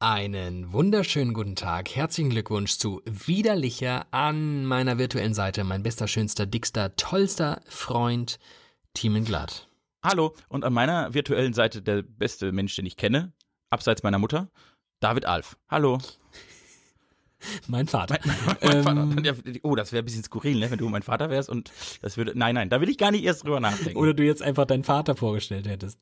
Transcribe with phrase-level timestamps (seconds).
[0.00, 1.96] Einen wunderschönen guten Tag.
[1.96, 5.64] Herzlichen Glückwunsch zu Widerlicher an meiner virtuellen Seite.
[5.64, 8.38] Mein bester, schönster, dickster, tollster Freund,
[8.92, 9.68] Thiemen Glatt.
[10.02, 13.32] Hallo und an meiner virtuellen Seite der beste Mensch, den ich kenne,
[13.70, 14.50] abseits meiner Mutter,
[15.04, 15.58] David Alf.
[15.68, 15.98] Hallo.
[17.66, 18.18] Mein Vater.
[18.24, 19.34] Mein, mein ähm, Vater.
[19.62, 22.32] Oh, das wäre ein bisschen skurril, ne, wenn du mein Vater wärst und das würde.
[22.34, 23.98] Nein, nein, da will ich gar nicht erst drüber nachdenken.
[23.98, 26.00] Oder du jetzt einfach deinen Vater vorgestellt hättest.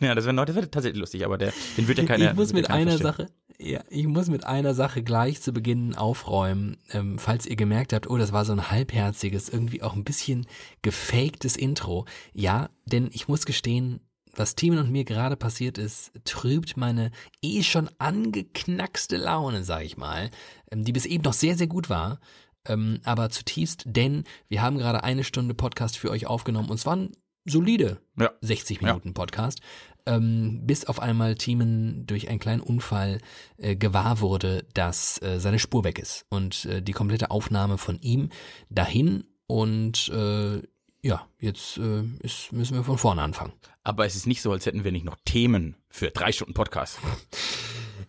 [0.00, 2.30] ja, das wäre wär tatsächlich lustig, aber der, den wird ja keiner.
[2.30, 3.06] Ich muss mit einer verstehen.
[3.06, 3.26] Sache,
[3.58, 8.08] ja, ich muss mit einer Sache gleich zu Beginn aufräumen, ähm, falls ihr gemerkt habt,
[8.08, 10.46] oh, das war so ein halbherziges, irgendwie auch ein bisschen
[10.80, 12.06] gefaktes Intro.
[12.32, 14.00] Ja, denn ich muss gestehen,
[14.38, 17.10] was Timon und mir gerade passiert ist, trübt meine
[17.42, 20.30] eh schon angeknackste Laune, sag ich mal,
[20.70, 22.20] ähm, die bis eben noch sehr, sehr gut war,
[22.66, 26.96] ähm, aber zutiefst, denn wir haben gerade eine Stunde Podcast für euch aufgenommen und zwar
[26.96, 27.12] ein
[27.44, 28.30] solide ja.
[28.40, 29.14] 60 Minuten ja.
[29.14, 29.60] Podcast,
[30.06, 33.20] ähm, bis auf einmal Thiemen durch einen kleinen Unfall
[33.56, 37.98] äh, gewahr wurde, dass äh, seine Spur weg ist und äh, die komplette Aufnahme von
[38.00, 38.30] ihm
[38.70, 40.62] dahin und äh,
[41.04, 43.52] ja, jetzt äh, ist, müssen wir von vorne anfangen.
[43.82, 46.98] Aber es ist nicht so, als hätten wir nicht noch Themen für drei Stunden Podcast.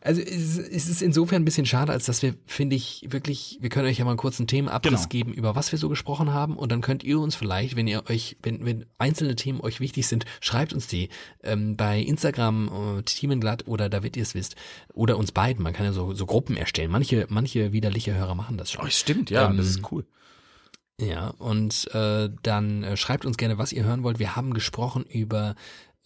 [0.01, 3.69] Also es, es ist insofern ein bisschen schade, als dass wir, finde ich, wirklich, wir
[3.69, 5.09] können euch ja mal einen kurzen Themenabriss genau.
[5.09, 8.03] geben, über was wir so gesprochen haben und dann könnt ihr uns vielleicht, wenn ihr
[8.07, 11.09] euch, wenn, wenn einzelne Themen euch wichtig sind, schreibt uns die
[11.43, 14.55] ähm, bei Instagram, äh, Themenglatt oder da wird ihr es wisst
[14.93, 15.63] oder uns beiden.
[15.63, 16.91] Man kann ja so, so Gruppen erstellen.
[16.91, 18.85] Manche, manche widerliche Hörer machen das schon.
[18.85, 20.05] Oh, stimmt, ja, ähm, das ist cool.
[21.01, 24.17] Ja, und äh, dann äh, schreibt uns gerne, was ihr hören wollt.
[24.17, 25.55] Wir haben gesprochen über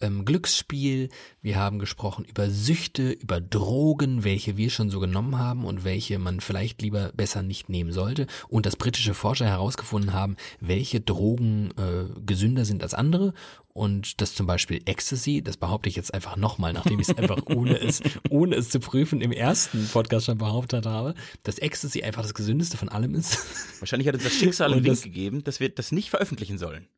[0.00, 1.08] ähm, Glücksspiel,
[1.42, 6.18] wir haben gesprochen über Süchte, über Drogen, welche wir schon so genommen haben und welche
[6.18, 8.26] man vielleicht lieber besser nicht nehmen sollte.
[8.48, 13.34] Und dass britische Forscher herausgefunden haben, welche Drogen äh, gesünder sind als andere.
[13.72, 17.38] Und dass zum Beispiel Ecstasy, das behaupte ich jetzt einfach nochmal, nachdem ich es einfach
[17.46, 22.22] ohne es, ohne es zu prüfen im ersten Podcast schon behauptet habe, dass Ecstasy einfach
[22.22, 23.38] das gesündeste von allem ist.
[23.80, 26.88] Wahrscheinlich hat es das Schicksal einen Wink gegeben, dass wir das nicht veröffentlichen sollen.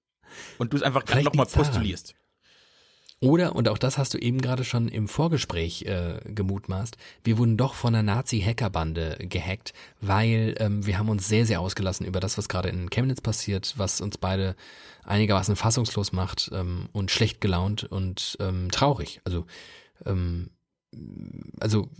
[0.58, 2.14] Und du es einfach nochmal postulierst.
[3.22, 7.56] Oder, und auch das hast du eben gerade schon im Vorgespräch äh, gemutmaßt, wir wurden
[7.56, 12.36] doch von einer Nazi-Hackerbande gehackt, weil ähm, wir haben uns sehr, sehr ausgelassen über das,
[12.36, 14.56] was gerade in Chemnitz passiert, was uns beide
[15.04, 19.20] einigermaßen fassungslos macht ähm, und schlecht gelaunt und ähm, traurig.
[19.22, 19.46] Also,
[20.04, 20.50] ähm,
[21.60, 21.90] also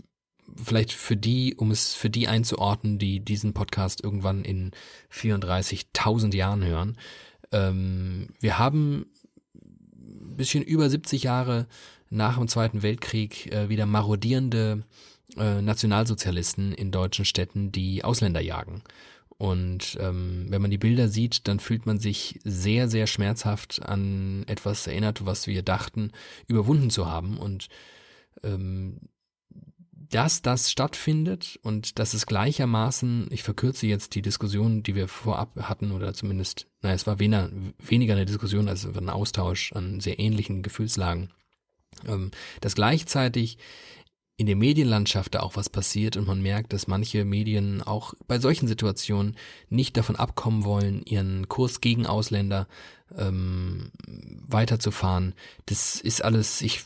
[0.61, 4.71] vielleicht für die, um es für die einzuordnen, die diesen Podcast irgendwann in
[5.09, 6.97] 34.000 Jahren hören.
[7.53, 9.05] Ähm, wir haben
[10.37, 11.67] bisschen über 70 Jahre
[12.09, 14.83] nach dem Zweiten Weltkrieg äh, wieder marodierende
[15.37, 18.83] äh, Nationalsozialisten in deutschen Städten, die Ausländer jagen.
[19.37, 24.43] Und ähm, wenn man die Bilder sieht, dann fühlt man sich sehr, sehr schmerzhaft an
[24.47, 26.11] etwas erinnert, was wir dachten,
[26.47, 27.37] überwunden zu haben.
[27.37, 27.67] Und
[28.43, 28.97] ähm,
[30.13, 35.55] dass das stattfindet und dass es gleichermaßen, ich verkürze jetzt die Diskussion, die wir vorab
[35.59, 40.19] hatten, oder zumindest, naja, es war weniger, weniger eine Diskussion als ein Austausch an sehr
[40.19, 41.31] ähnlichen Gefühlslagen,
[42.07, 42.29] ähm,
[42.61, 43.57] dass gleichzeitig
[44.37, 48.39] in der Medienlandschaft da auch was passiert und man merkt, dass manche Medien auch bei
[48.39, 49.35] solchen Situationen
[49.69, 52.67] nicht davon abkommen wollen, ihren Kurs gegen Ausländer
[53.15, 53.91] ähm,
[54.47, 55.33] weiterzufahren.
[55.65, 56.83] Das ist alles, ich,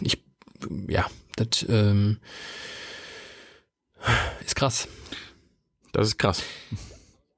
[0.00, 0.25] ich
[0.88, 1.06] ja,
[1.36, 2.18] das ähm,
[4.44, 4.88] ist krass.
[5.92, 6.42] Das ist krass.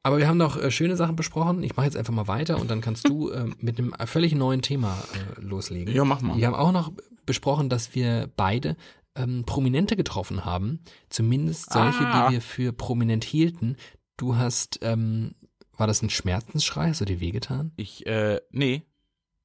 [0.02, 1.62] Aber wir haben noch äh, schöne Sachen besprochen.
[1.62, 4.62] Ich mache jetzt einfach mal weiter und dann kannst du äh, mit einem völlig neuen
[4.62, 5.94] Thema äh, loslegen.
[5.94, 6.36] Ja, mach mal.
[6.36, 6.92] Wir haben auch noch
[7.26, 8.76] besprochen, dass wir beide
[9.14, 10.80] ähm, Prominente getroffen haben.
[11.10, 12.28] Zumindest solche, ah.
[12.28, 13.76] die wir für prominent hielten.
[14.16, 15.34] Du hast, ähm,
[15.76, 16.88] war das ein Schmerzensschrei?
[16.88, 17.72] Hast du dir wehgetan?
[17.76, 18.82] Ich, äh, nee.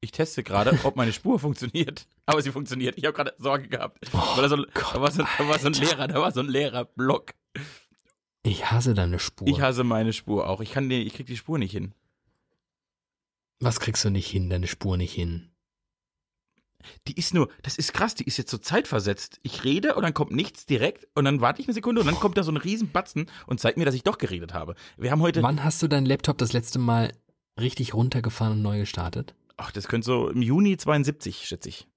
[0.04, 2.08] Ich teste gerade, ob meine Spur funktioniert.
[2.26, 2.98] Aber sie funktioniert.
[2.98, 4.06] Ich habe gerade Sorge gehabt.
[4.12, 6.34] Oh, weil da, so, Gott, da, war so, da war so ein Lehrer, da war
[6.34, 7.32] so ein Lehrerblock.
[8.44, 9.48] Ich hasse deine Spur.
[9.48, 10.60] Ich hasse meine Spur auch.
[10.60, 11.94] Ich kann die, ich krieg die Spur nicht hin.
[13.62, 15.52] Was kriegst du nicht hin, deine Spur nicht hin?
[17.08, 19.40] Die ist nur, das ist krass, die ist jetzt so zeitversetzt.
[19.42, 22.20] Ich rede und dann kommt nichts direkt und dann warte ich eine Sekunde und dann
[22.20, 24.76] kommt da so ein Riesenbatzen und zeigt mir, dass ich doch geredet habe.
[24.98, 25.42] Wir haben heute.
[25.42, 27.14] Wann hast du deinen Laptop das letzte Mal
[27.58, 29.34] richtig runtergefahren und neu gestartet?
[29.58, 31.88] Ach, das könnte so im Juni 72, schätze ich.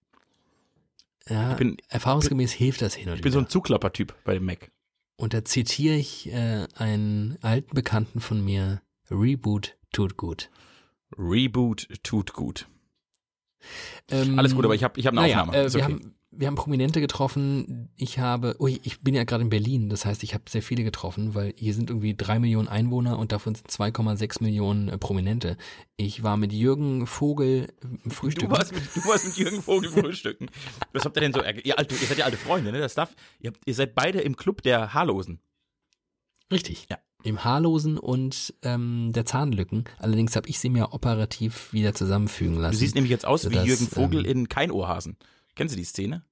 [1.29, 3.41] Ja, ich bin, erfahrungsgemäß bin, hilft das hin und Ich bin wieder.
[3.41, 4.71] so ein Zuklappertyp bei dem Mac.
[5.17, 10.51] Und da zitiere ich äh, einen alten Bekannten von mir, Reboot tut gut.
[11.17, 12.69] Reboot tut gut.
[14.09, 15.59] Ähm, Alles gut, aber ich habe ich hab eine naja, Aufnahme.
[15.59, 15.93] Äh, wir, okay.
[15.95, 17.89] haben, wir haben Prominente getroffen.
[17.97, 20.85] Ich habe, ui, ich bin ja gerade in Berlin, das heißt, ich habe sehr viele
[20.85, 25.57] getroffen, weil hier sind irgendwie drei Millionen Einwohner und davon sind 2,6 Millionen äh, Prominente.
[25.97, 27.73] Ich war mit Jürgen Vogel
[28.05, 28.49] im Frühstück.
[28.49, 30.49] Du warst mit, du warst mit Jürgen Vogel frühstücken.
[30.93, 31.43] Was habt ihr denn so?
[31.43, 32.79] Ihr, alte, ihr seid ja alte Freunde, ne?
[32.79, 33.15] Das darf.
[33.41, 35.41] Ihr, habt, ihr seid beide im Club der Haarlosen.
[36.51, 36.87] Richtig.
[36.91, 36.99] Ja.
[37.23, 39.85] Im Haarlosen und ähm, der Zahnlücken.
[39.99, 42.73] Allerdings habe ich sie mir operativ wieder zusammenfügen lassen.
[42.73, 44.71] Du siehst nämlich jetzt aus wie Jürgen Vogel ähm, in kein
[45.57, 46.23] Kennst du die Szene?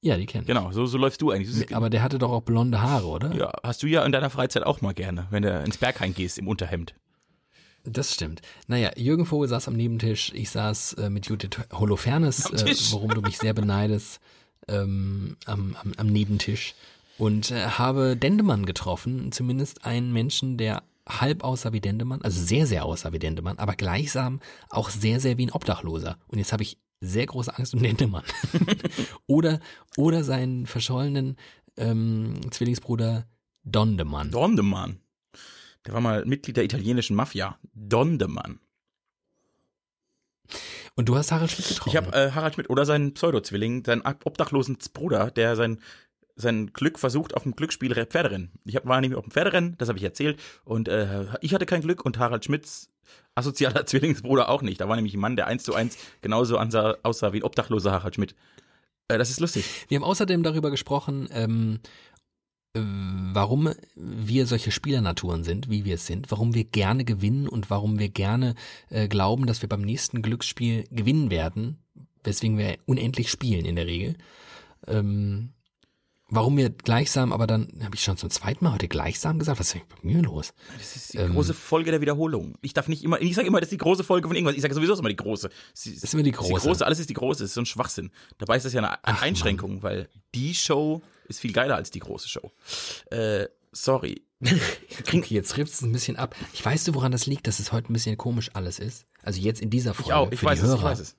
[0.00, 0.46] Ja, die kennt.
[0.46, 1.74] Genau, so, so läufst du eigentlich.
[1.74, 3.34] Aber der hatte doch auch blonde Haare, oder?
[3.34, 6.38] Ja, hast du ja in deiner Freizeit auch mal gerne, wenn du ins Berghain gehst
[6.38, 6.94] im Unterhemd.
[7.84, 8.42] Das stimmt.
[8.68, 13.22] Naja, Jürgen Vogel saß am Nebentisch, ich saß äh, mit Judith Holofernes, äh, worum du
[13.22, 14.20] mich sehr beneidest,
[14.68, 16.74] ähm, am, am, am Nebentisch
[17.16, 22.66] und äh, habe Dendemann getroffen, zumindest einen Menschen, der halb aussah wie Dendemann, also sehr,
[22.66, 26.18] sehr aussah wie Dendemann, aber gleichsam auch sehr, sehr wie ein Obdachloser.
[26.28, 28.24] Und jetzt habe ich sehr große Angst um Dendemann.
[29.26, 29.60] oder,
[29.96, 31.36] oder seinen verschollenen
[31.76, 33.26] ähm, Zwillingsbruder
[33.64, 34.30] Dondemann.
[34.30, 35.00] Dondemann.
[35.86, 37.58] Der war mal Mitglied der italienischen Mafia.
[37.74, 38.60] Dondemann.
[40.96, 41.88] Und du hast Harald Schmidt getroffen.
[41.90, 45.80] Ich habe äh, Harald Schmidt oder seinen Pseudo-Zwilling, seinen obdachlosen Bruder, der sein
[46.38, 48.52] sein Glück versucht auf dem Glücksspiel Pferderennen.
[48.64, 50.40] Ich war nämlich auf dem Pferderennen, das habe ich erzählt.
[50.64, 52.90] Und äh, ich hatte kein Glück und Harald Schmidts
[53.34, 54.80] assozialer Zwillingsbruder auch nicht.
[54.80, 57.92] Da war nämlich ein Mann, der eins zu eins genauso ansah, aussah wie ein obdachloser
[57.92, 58.34] Harald Schmidt.
[59.08, 59.64] Äh, das ist lustig.
[59.88, 61.80] Wir haben außerdem darüber gesprochen, ähm,
[62.74, 67.68] äh, warum wir solche Spielernaturen sind, wie wir es sind, warum wir gerne gewinnen und
[67.70, 68.54] warum wir gerne
[68.90, 71.78] äh, glauben, dass wir beim nächsten Glücksspiel gewinnen werden,
[72.22, 74.16] weswegen wir unendlich spielen in der Regel.
[74.86, 75.50] Ähm,
[76.30, 79.68] Warum wir gleichsam, aber dann habe ich schon zum zweiten Mal heute gleichsam gesagt, was
[79.68, 80.52] ist denn bei mir los?
[80.76, 82.54] Das ist die ähm, große Folge der Wiederholung.
[82.60, 84.54] Ich darf nicht immer, ich sage immer, das ist die große Folge von irgendwas.
[84.54, 85.48] Ich sage sowieso ist immer die große.
[85.48, 86.52] das ist immer die große.
[86.52, 86.84] die große.
[86.84, 87.42] Alles ist die große.
[87.42, 88.10] Das ist so ein Schwachsinn.
[88.36, 89.82] Dabei ist das ja eine Ach, Einschränkung, Mann.
[89.82, 92.52] weil die Show ist viel geiler als die große Show.
[93.10, 94.22] Äh, sorry.
[95.00, 96.36] okay, jetzt trifft es ein bisschen ab.
[96.52, 99.06] Ich weiß du, woran das liegt, dass es heute ein bisschen komisch alles ist.
[99.22, 100.10] Also jetzt in dieser Folge.
[100.10, 100.30] Ich auch.
[100.30, 100.74] Ich weiß es.
[100.74, 101.16] Ich weiß es.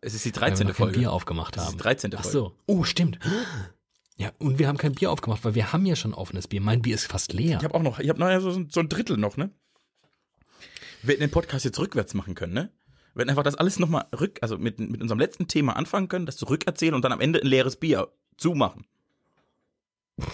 [0.00, 0.60] Es ist die 13.
[0.60, 0.92] Weil wir Folge.
[0.92, 1.64] kein Bier aufgemacht haben.
[1.64, 2.10] Es ist die 13.
[2.12, 2.24] Folge.
[2.26, 2.56] Ach so.
[2.66, 3.18] Oh, stimmt.
[4.16, 6.60] Ja, und wir haben kein Bier aufgemacht, weil wir haben ja schon offenes Bier.
[6.60, 7.58] Mein Bier ist fast leer.
[7.58, 9.50] Ich habe auch noch, ich habe noch so, so ein Drittel noch, ne?
[11.02, 12.70] Wir hätten den Podcast jetzt rückwärts machen können, ne?
[13.14, 16.26] Wir hätten einfach das alles nochmal rück, also mit, mit unserem letzten Thema anfangen können,
[16.26, 18.86] das zurückerzählen und dann am Ende ein leeres Bier zumachen.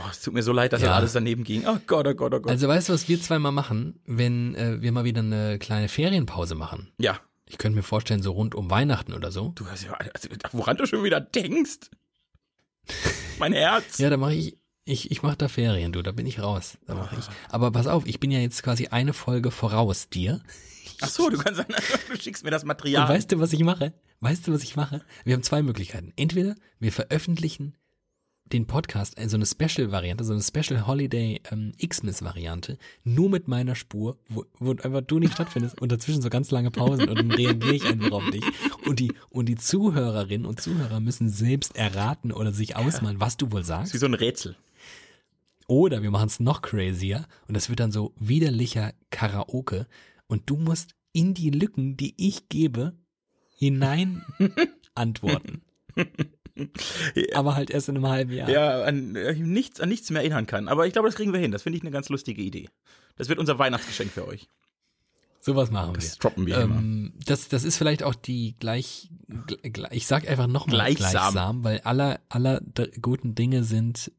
[0.00, 0.92] Oh, es tut mir so leid, dass ja.
[0.92, 1.66] alles daneben ging.
[1.66, 2.52] Oh Gott, oh Gott, oh Gott.
[2.52, 6.54] Also weißt du, was wir zweimal machen, wenn äh, wir mal wieder eine kleine Ferienpause
[6.54, 6.92] machen?
[6.98, 7.18] Ja.
[7.48, 9.52] Ich könnte mir vorstellen, so rund um Weihnachten oder so.
[9.54, 11.90] Du hast ja, also, woran du schon wieder denkst.
[13.38, 13.98] mein Herz.
[13.98, 16.78] ja, da mache ich, ich, ich mache da Ferien, du, da bin ich raus.
[16.86, 17.26] Da mach ich.
[17.48, 20.40] Aber pass auf, ich bin ja jetzt quasi eine Folge voraus dir.
[21.00, 21.62] Ach so, du kannst,
[22.08, 23.04] du schickst mir das Material.
[23.04, 23.92] Und weißt du, was ich mache?
[24.20, 25.04] Weißt du, was ich mache?
[25.24, 26.12] Wir haben zwei Möglichkeiten.
[26.16, 27.76] Entweder wir veröffentlichen
[28.52, 34.18] den Podcast, also eine Special-Variante, so eine Special Holiday ähm, Xmas-Variante, nur mit meiner Spur,
[34.28, 37.74] wo, wo einfach du nicht stattfindest und dazwischen so ganz lange Pausen und dann reagiere
[37.74, 38.44] ich einfach auf dich.
[38.86, 43.52] Und die, und die Zuhörerinnen und Zuhörer müssen selbst erraten oder sich ausmalen, was du
[43.52, 43.82] wohl sagst.
[43.82, 44.56] Das ist wie so ein Rätsel.
[45.66, 49.86] Oder wir machen es noch crazier und das wird dann so widerlicher Karaoke
[50.26, 52.94] und du musst in die Lücken, die ich gebe,
[53.56, 54.24] hinein
[54.94, 55.62] antworten.
[57.34, 58.48] Aber halt erst in einem halben Jahr.
[58.48, 60.68] Ja, an äh, nichts, an nichts mehr erinnern kann.
[60.68, 61.50] Aber ich glaube, das kriegen wir hin.
[61.52, 62.68] Das finde ich eine ganz lustige Idee.
[63.16, 64.48] Das wird unser Weihnachtsgeschenk für euch.
[65.40, 66.08] Sowas machen das wir.
[66.08, 69.08] Das droppen wir ähm, Das, das ist vielleicht auch die gleich,
[69.90, 71.10] ich sag einfach nochmal gleichsam.
[71.10, 72.60] gleichsam, weil aller, aller
[73.00, 74.12] guten Dinge sind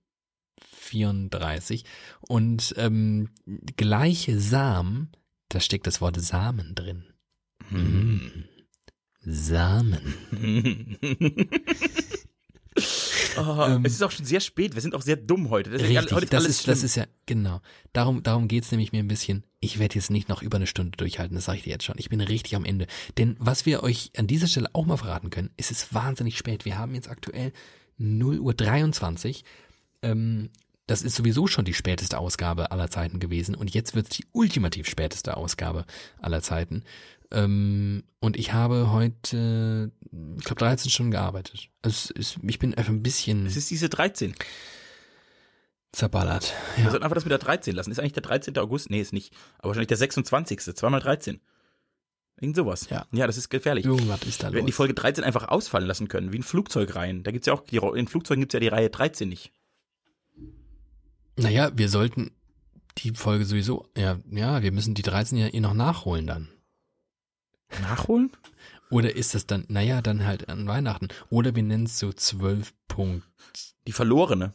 [0.75, 1.85] 34
[2.21, 3.29] und ähm,
[3.77, 5.09] gleichsam,
[5.49, 7.05] da steckt das Wort Samen drin.
[7.69, 8.45] Hm.
[9.21, 10.15] Samen.
[13.37, 14.75] Oh, ähm, es ist auch schon sehr spät.
[14.75, 15.69] Wir sind auch sehr dumm heute.
[15.69, 17.61] Das, richtig, heute ist das, ist, das ist ja, genau.
[17.93, 19.43] Darum, darum geht's nämlich mir ein bisschen.
[19.59, 21.95] Ich werde jetzt nicht noch über eine Stunde durchhalten, das sage ich dir jetzt schon.
[21.97, 22.87] Ich bin richtig am Ende.
[23.17, 26.65] Denn was wir euch an dieser Stelle auch mal verraten können, ist es wahnsinnig spät.
[26.65, 27.51] Wir haben jetzt aktuell
[27.97, 29.43] 0 Uhr 23.
[30.01, 30.49] Ähm,
[30.89, 34.25] das ist sowieso schon die späteste Ausgabe aller Zeiten gewesen und jetzt wird es die
[34.31, 35.85] ultimativ späteste Ausgabe
[36.19, 36.83] aller Zeiten.
[37.31, 39.91] Ähm, und ich habe heute,
[40.37, 41.69] ich glaube, 13 Stunden gearbeitet.
[41.83, 43.45] Also ist, ich bin einfach ein bisschen.
[43.45, 44.33] Es ist diese 13.
[45.91, 46.53] Zerballert.
[46.77, 46.85] Ja.
[46.85, 47.91] Wir sollten einfach das mit der 13 lassen.
[47.91, 48.57] Ist eigentlich der 13.
[48.57, 48.89] August?
[48.89, 49.33] Nee, ist nicht.
[49.59, 50.59] Aber wahrscheinlich der 26.
[50.75, 51.39] Zweimal 13.
[52.41, 52.89] Irgend sowas.
[52.89, 53.05] Ja.
[53.11, 53.85] Ja, das ist gefährlich.
[53.85, 57.23] Irgendwas ist da Wir hätten die Folge 13 einfach ausfallen lassen können, wie ein Flugzeugreihen.
[57.23, 59.51] Da gibt's ja auch, die, in Flugzeugen gibt's ja die Reihe 13 nicht.
[61.41, 62.31] Naja, wir sollten
[62.97, 66.49] die Folge sowieso, ja, ja, wir müssen die 13 ja eh noch nachholen dann.
[67.81, 68.31] Nachholen?
[68.89, 71.09] Oder ist das dann, naja, dann halt an Weihnachten.
[71.29, 73.25] Oder wir nennen es so zwölf Punkt,
[73.87, 74.53] Die verlorene.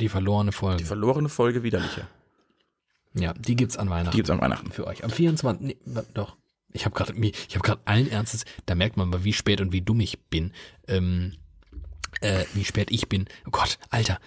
[0.00, 0.78] die verlorene Folge.
[0.78, 2.06] Die verlorene Folge widerlicher.
[3.14, 4.10] ja, die gibt's an Weihnachten.
[4.10, 4.70] Die gibt's an Weihnachten.
[4.70, 5.02] für euch.
[5.02, 5.66] Am 24.
[5.66, 5.76] Nee,
[6.12, 6.36] doch.
[6.72, 9.72] Ich habe gerade ich habe gerade allen Ernstes, da merkt man mal, wie spät und
[9.72, 10.52] wie dumm ich bin.
[10.86, 11.32] Ähm,
[12.20, 13.24] äh, wie spät ich bin.
[13.46, 14.20] Oh Gott, Alter.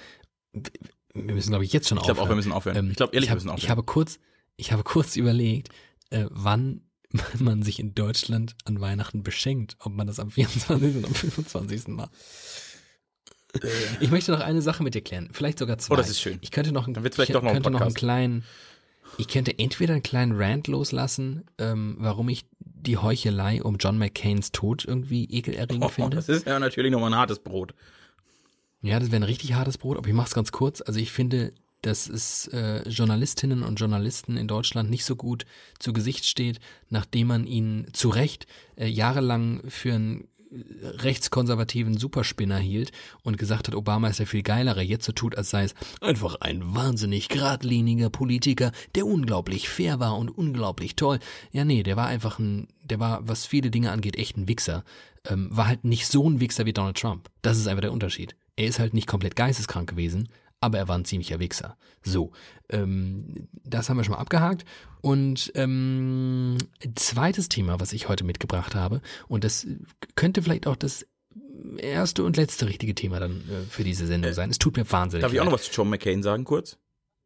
[1.13, 2.37] Wir müssen, glaube ich, jetzt schon Ich glaube auch, wir aufhören.
[2.37, 2.77] müssen aufhören.
[2.77, 3.63] Ähm, ich glaube ehrlich, ich, hab, wir müssen aufhören.
[3.65, 4.19] ich habe kurz,
[4.57, 5.69] ich habe kurz überlegt,
[6.11, 6.81] äh, wann
[7.39, 10.97] man sich in Deutschland an Weihnachten beschenkt, ob man das am 24.
[10.97, 11.87] oder am 25.
[11.87, 12.11] macht.
[13.99, 15.93] Ich möchte noch eine Sache mit dir klären, vielleicht sogar zwei.
[15.93, 15.97] Äh.
[15.97, 16.37] Oh, das ist schön.
[16.41, 18.43] Ich könnte noch, einen- Dann wird's vielleicht ich doch noch ein könnte noch einen kleinen,
[19.17, 24.51] ich könnte entweder einen kleinen Rant loslassen, ähm, warum ich die Heuchelei um John McCains
[24.51, 26.15] Tod irgendwie ekelerregend oh, finde.
[26.17, 27.73] das ist ja natürlich nochmal ein hartes Brot.
[28.81, 30.81] Ja, das wäre ein richtig hartes Brot, aber ich mach's ganz kurz.
[30.81, 35.45] Also ich finde, dass es äh, Journalistinnen und Journalisten in Deutschland nicht so gut
[35.79, 36.59] zu Gesicht steht,
[36.89, 42.91] nachdem man ihn zu Recht äh, jahrelang für einen äh, rechtskonservativen Superspinner hielt
[43.23, 46.35] und gesagt hat, Obama ist der viel geilere, jetzt so tut, als sei es einfach
[46.41, 51.19] ein wahnsinnig geradliniger Politiker, der unglaublich fair war und unglaublich toll.
[51.51, 54.83] Ja, nee, der war einfach ein, der war, was viele Dinge angeht, echt ein Wichser.
[55.25, 57.29] Ähm, war halt nicht so ein Wichser wie Donald Trump.
[57.41, 58.35] Das ist einfach der Unterschied.
[58.59, 60.27] Er ist halt nicht komplett geisteskrank gewesen,
[60.59, 61.77] aber er war ein ziemlicher Wichser.
[62.03, 62.33] So,
[62.69, 64.65] ähm, das haben wir schon mal abgehakt.
[64.99, 66.57] Und ähm,
[66.93, 69.65] zweites Thema, was ich heute mitgebracht habe, und das
[70.15, 71.05] könnte vielleicht auch das
[71.77, 74.49] erste und letzte richtige Thema dann äh, für diese Sendung sein.
[74.49, 75.53] Es tut mir wahnsinnig Darf ich auch leid.
[75.53, 76.77] noch was zu John McCain sagen, kurz?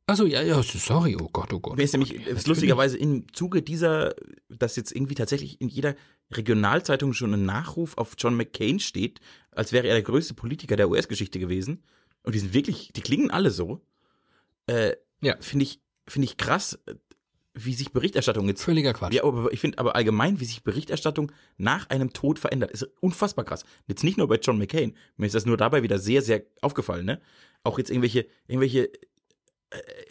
[0.05, 1.77] Achso, ja, ja, sorry, oh Gott, oh Gott.
[1.77, 2.47] Mir ist oh nämlich ist Natürlich.
[2.47, 4.13] lustigerweise im Zuge dieser,
[4.49, 5.95] dass jetzt irgendwie tatsächlich in jeder
[6.31, 10.89] Regionalzeitung schon ein Nachruf auf John McCain steht, als wäre er der größte Politiker der
[10.89, 11.83] US-Geschichte gewesen.
[12.23, 13.81] Und die sind wirklich, die klingen alle so.
[14.67, 15.37] Äh, Ja.
[15.39, 16.95] Finde ich, finde ich krass, äh,
[17.53, 19.13] wie sich Berichterstattung jetzt Völliger Quatsch.
[19.13, 23.45] Ja, aber ich finde aber allgemein, wie sich Berichterstattung nach einem Tod verändert, ist unfassbar
[23.45, 23.63] krass.
[23.87, 27.05] Jetzt nicht nur bei John McCain, mir ist das nur dabei wieder sehr, sehr aufgefallen,
[27.05, 27.21] ne?
[27.63, 28.97] Auch jetzt irgendwelche, irgendwelche, äh,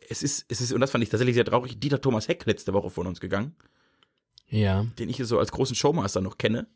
[0.08, 2.72] es ist, es ist, und das fand ich tatsächlich sehr traurig, Dieter Thomas Heck letzte
[2.72, 3.54] Woche von uns gegangen,
[4.48, 4.84] Ja.
[4.98, 6.66] den ich so als großen Showmaster noch kenne.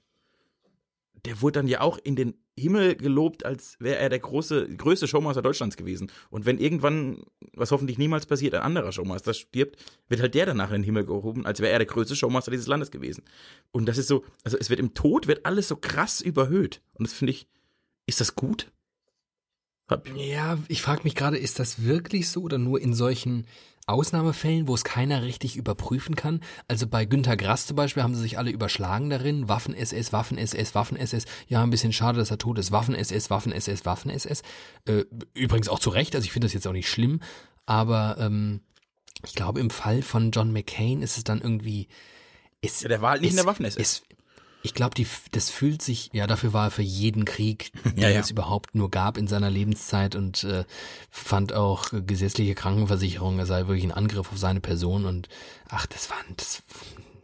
[1.25, 5.09] Der wurde dann ja auch in den Himmel gelobt, als wäre er der große, größte
[5.09, 6.11] Showmaster Deutschlands gewesen.
[6.31, 9.76] Und wenn irgendwann, was hoffentlich niemals passiert, ein anderer Showmaster stirbt,
[10.09, 12.69] wird halt der danach in den Himmel gehoben, als wäre er der größte Showmaster dieses
[12.69, 13.25] Landes gewesen.
[13.73, 16.81] Und das ist so, also es wird im Tod wird alles so krass überhöht.
[16.95, 17.49] Und das finde ich,
[18.07, 18.71] ist das gut?
[20.16, 23.47] Ja, ich frage mich gerade, ist das wirklich so oder nur in solchen
[23.87, 26.40] Ausnahmefällen, wo es keiner richtig überprüfen kann?
[26.66, 29.49] Also bei Günter Grass zum Beispiel haben sie sich alle überschlagen darin.
[29.49, 31.25] Waffen-SS, Waffen-SS, Waffen-SS.
[31.47, 32.73] Ja, ein bisschen schade, dass er tot ist.
[32.73, 34.43] Waffen-SS, Waffen-SS, Waffen-SS.
[34.87, 37.21] Äh, übrigens auch zu Recht, also ich finde das jetzt auch nicht schlimm.
[37.64, 38.62] Aber ähm,
[39.25, 41.87] ich glaube, im Fall von John McCain ist es dann irgendwie...
[42.61, 44.02] Ist, Ja, der war halt nicht in ist- der Waffen-SS.
[44.66, 48.32] Ich glaube, das fühlt sich, ja, dafür war er für jeden Krieg, den Ja, es
[48.32, 50.64] überhaupt nur gab in seiner Lebenszeit und äh,
[51.08, 55.28] fand auch äh, gesetzliche Krankenversicherung, er sei wirklich ein Angriff auf seine Person und
[55.68, 56.64] ach, das war, das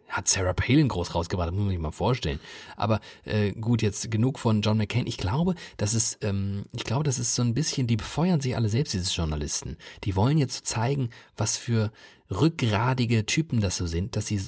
[0.08, 2.38] hat Sarah Palin groß rausgebracht, das muss man sich mal vorstellen.
[2.76, 5.06] Aber äh, gut, jetzt genug von John McCain.
[5.06, 8.54] Ich glaube, das ist, ähm, ich glaube, das ist so ein bisschen, die befeuern sich
[8.54, 9.78] alle selbst, diese Journalisten.
[10.04, 11.90] Die wollen jetzt zeigen, was für
[12.30, 14.40] rückgradige Typen das so sind, dass sie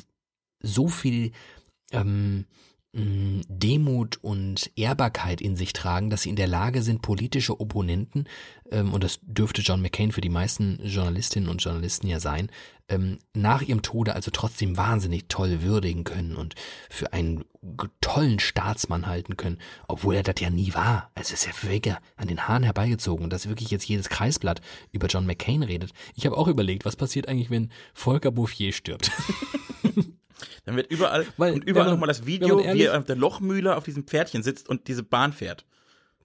[0.60, 1.32] so viel
[1.92, 2.44] ähm,
[3.48, 8.28] Demut und Ehrbarkeit in sich tragen, dass sie in der Lage sind, politische Opponenten,
[8.70, 12.50] ähm, und das dürfte John McCain für die meisten Journalistinnen und Journalisten ja sein,
[12.88, 16.54] ähm, nach ihrem Tode also trotzdem wahnsinnig toll würdigen können und
[16.90, 17.44] für einen
[18.00, 19.58] tollen Staatsmann halten können,
[19.88, 21.10] obwohl er das ja nie war.
[21.14, 24.60] Es ist ja völlig an den Haaren herbeigezogen dass wirklich jetzt jedes Kreisblatt
[24.92, 25.92] über John McCain redet.
[26.14, 29.10] Ich habe auch überlegt, was passiert eigentlich, wenn Volker Bouffier stirbt.
[30.64, 33.16] Dann wird überall, Weil, und überall nochmal das Video, man wie ehrlich- er auf der
[33.16, 35.64] Lochmühle auf diesem Pferdchen sitzt und diese Bahn fährt.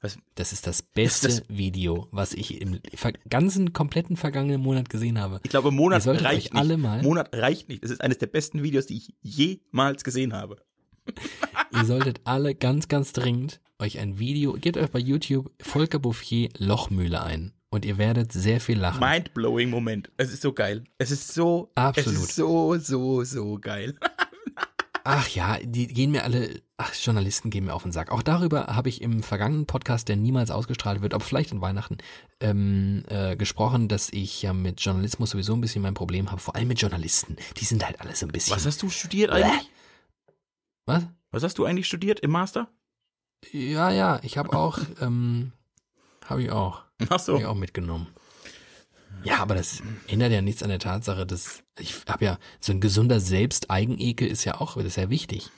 [0.01, 2.79] Was, Das ist das beste Das- Video, was ich im
[3.29, 5.41] ganzen kompletten vergangenen Monat gesehen habe.
[5.43, 6.55] ich glaube, Monat reicht nicht.
[6.55, 7.83] alle mal- Monat reicht nicht.
[7.83, 10.55] Es ist eines der besten Videos, die ich jemals gesehen habe.
[11.73, 16.49] Ihr solltet alle ganz, ganz dringend euch ein Video, gebt euch bei YouTube Volker Bouffier
[16.57, 18.99] Lochmühle ein und ihr werdet sehr viel lachen.
[19.01, 20.11] Mind-blowing Moment.
[20.17, 20.83] Es ist so geil.
[20.97, 22.19] Es ist so, Absolut.
[22.19, 23.95] es ist so, so, so geil.
[25.11, 28.11] Ach ja, die gehen mir alle, ach, Journalisten gehen mir auf den Sack.
[28.11, 31.97] Auch darüber habe ich im vergangenen Podcast, der niemals ausgestrahlt wird, aber vielleicht an Weihnachten,
[32.39, 36.55] ähm, äh, gesprochen, dass ich ja mit Journalismus sowieso ein bisschen mein Problem habe, vor
[36.55, 37.37] allem mit Journalisten.
[37.57, 38.55] Die sind halt alle so ein bisschen.
[38.55, 39.71] Was hast du studiert eigentlich?
[40.85, 41.07] Was?
[41.31, 42.67] Was hast du eigentlich studiert im Master?
[43.51, 45.53] Ja, ja, ich habe auch, ähm,
[46.23, 47.37] habe ich auch, Ach habe so.
[47.39, 48.05] ich auch mitgenommen.
[49.23, 52.81] Ja, aber das ändert ja nichts an der Tatsache, dass ich habe ja so ein
[52.81, 55.49] gesunder Selbsteigenekel ist ja auch, das ist ja wichtig.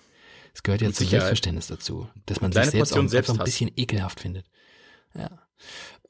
[0.53, 1.21] Es gehört ja Mit zum Sicherheit.
[1.27, 4.45] Selbstverständnis dazu, dass man Kleine sich selbst auch Portion einfach ein bisschen ekelhaft findet.
[5.13, 5.29] Ja.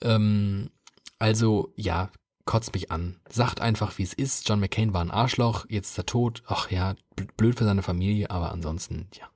[0.02, 0.72] Ähm,
[1.20, 2.12] also, ja,
[2.46, 3.20] kotzt mich an.
[3.30, 4.50] Sagt einfach, wie es ist.
[4.50, 6.42] John McCain war ein Arschloch, jetzt ist er tot.
[6.48, 9.30] Ach ja, bl- blöd für seine Familie, aber ansonsten, ja,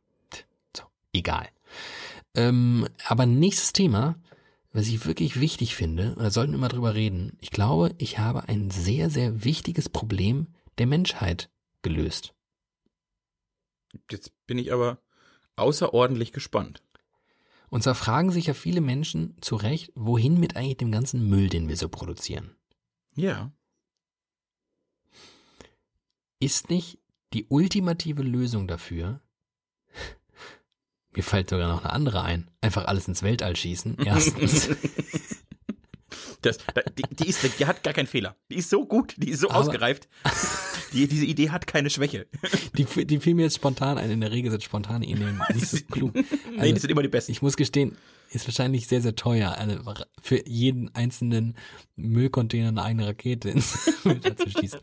[0.76, 1.48] so, egal.
[2.34, 4.16] Ähm, aber nächstes Thema,
[4.74, 7.38] was ich wirklich wichtig finde, und da sollten wir mal drüber reden.
[7.40, 11.50] Ich glaube, ich habe ein sehr, sehr wichtiges Problem der Menschheit
[11.82, 12.34] gelöst.
[14.12, 15.00] Jetzt bin ich aber
[15.56, 16.82] außerordentlich gespannt.
[17.70, 21.50] Und zwar fragen sich ja viele Menschen zu Recht, wohin mit eigentlich dem ganzen Müll,
[21.50, 22.56] den wir so produzieren?
[23.16, 23.52] Ja.
[26.40, 27.00] Ist nicht
[27.34, 29.22] die ultimative Lösung dafür,
[31.16, 34.70] mir fällt sogar noch eine andere ein, einfach alles ins Weltall schießen, erstens.
[36.42, 38.36] Das, da- die, die, ist, die hat gar keinen Fehler.
[38.52, 40.08] Die ist so gut, die ist so Aber- ausgereift.
[40.96, 42.26] Die, diese Idee hat keine Schwäche.
[42.78, 45.78] Die, die fiel mir jetzt spontan ein, in der Regel sind spontane Ideen nicht so
[45.92, 46.14] klug.
[46.16, 46.24] nee,
[46.58, 47.32] Also, das sind immer die besten.
[47.34, 47.98] Ich muss gestehen,
[48.32, 49.82] ist wahrscheinlich sehr, sehr teuer, eine,
[50.22, 51.56] für jeden einzelnen
[51.96, 54.80] Müllcontainer eine eigene Rakete ins Weltall zu schießen.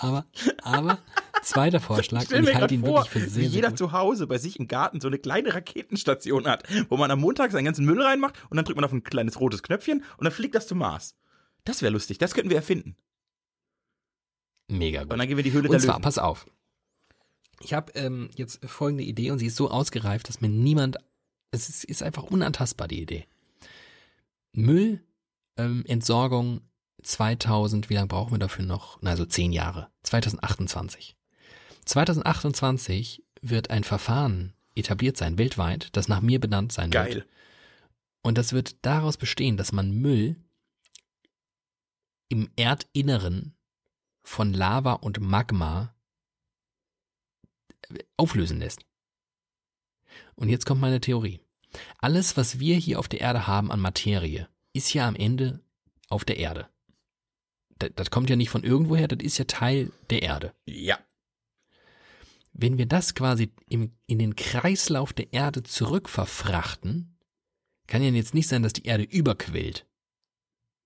[0.00, 0.26] Aber,
[0.62, 0.98] aber,
[1.42, 3.78] zweiter Vorschlag, und ich halte ihn vor, wirklich für wie sehr, sehr jeder gut.
[3.78, 7.52] zu Hause bei sich im Garten so eine kleine Raketenstation hat, wo man am Montag
[7.52, 10.32] seinen ganzen Müll reinmacht und dann drückt man auf ein kleines rotes Knöpfchen und dann
[10.32, 11.16] fliegt das zum Mars.
[11.64, 12.96] Das wäre lustig, das könnten wir erfinden.
[14.68, 15.12] Mega gut.
[15.12, 16.02] Und dann gehen wir die Höhle Und der zwar, Löwen.
[16.02, 16.46] pass auf.
[17.60, 20.98] Ich habe ähm, jetzt folgende Idee und sie ist so ausgereift, dass mir niemand,
[21.50, 23.26] es ist, ist einfach unantastbar, die Idee.
[24.52, 25.02] Müll,
[25.56, 26.60] ähm, Entsorgung
[27.02, 28.98] 2000, wie lange brauchen wir dafür noch?
[29.02, 29.90] Na, so zehn Jahre.
[30.04, 31.16] 2028.
[31.84, 37.04] 2028 wird ein Verfahren etabliert sein, weltweit, das nach mir benannt sein wird.
[37.06, 37.26] Geil.
[38.22, 40.36] Und das wird daraus bestehen, dass man Müll
[42.28, 43.54] im Erdinneren
[44.24, 45.94] von Lava und Magma
[48.16, 48.84] auflösen lässt.
[50.34, 51.40] Und jetzt kommt meine Theorie.
[51.98, 55.60] Alles, was wir hier auf der Erde haben an Materie, ist ja am Ende
[56.08, 56.68] auf der Erde.
[57.78, 60.54] Das, das kommt ja nicht von irgendwoher, das ist ja Teil der Erde.
[60.66, 60.98] Ja.
[62.52, 67.18] Wenn wir das quasi im, in den Kreislauf der Erde zurückverfrachten,
[67.86, 69.86] kann ja jetzt nicht sein, dass die Erde überquillt.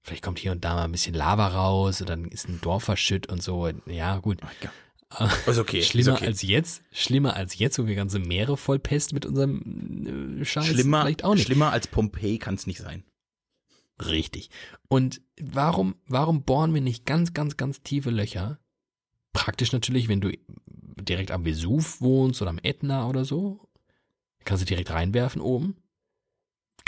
[0.02, 2.84] Vielleicht kommt hier und da mal ein bisschen Lava raus und dann ist ein Dorf
[2.84, 3.68] verschütt und so.
[3.86, 4.38] Ja, gut.
[5.46, 5.82] Ist okay.
[5.82, 6.26] schlimmer ist okay.
[6.26, 10.66] als jetzt, schlimmer als jetzt, wo wir ganze Meere voll pesten mit unserem äh, Scheiß.
[10.66, 11.46] schlimmer, vielleicht auch nicht.
[11.46, 13.04] schlimmer als Pompeji kann es nicht sein.
[14.04, 14.50] Richtig.
[14.88, 18.60] Und warum, warum bohren wir nicht ganz, ganz, ganz tiefe Löcher?
[19.32, 20.30] Praktisch natürlich, wenn du
[21.02, 23.68] direkt am Vesuv wohnst oder am Ätna oder so,
[24.44, 25.76] kannst du direkt reinwerfen oben.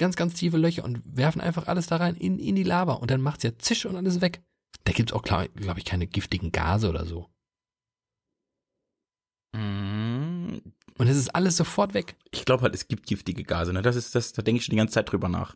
[0.01, 3.11] Ganz, ganz tiefe Löcher und werfen einfach alles da rein in, in die Lava und
[3.11, 4.41] dann macht's ja zisch und alles weg.
[4.85, 7.29] Da gibt's auch, glaube glaub ich, keine giftigen Gase oder so.
[9.53, 10.57] Mm,
[10.97, 12.17] Und es ist alles sofort weg.
[12.31, 13.75] Ich glaube halt, es gibt giftige Gase.
[13.75, 13.83] Ne?
[13.83, 15.55] Das ist das, da denke ich schon die ganze Zeit drüber nach.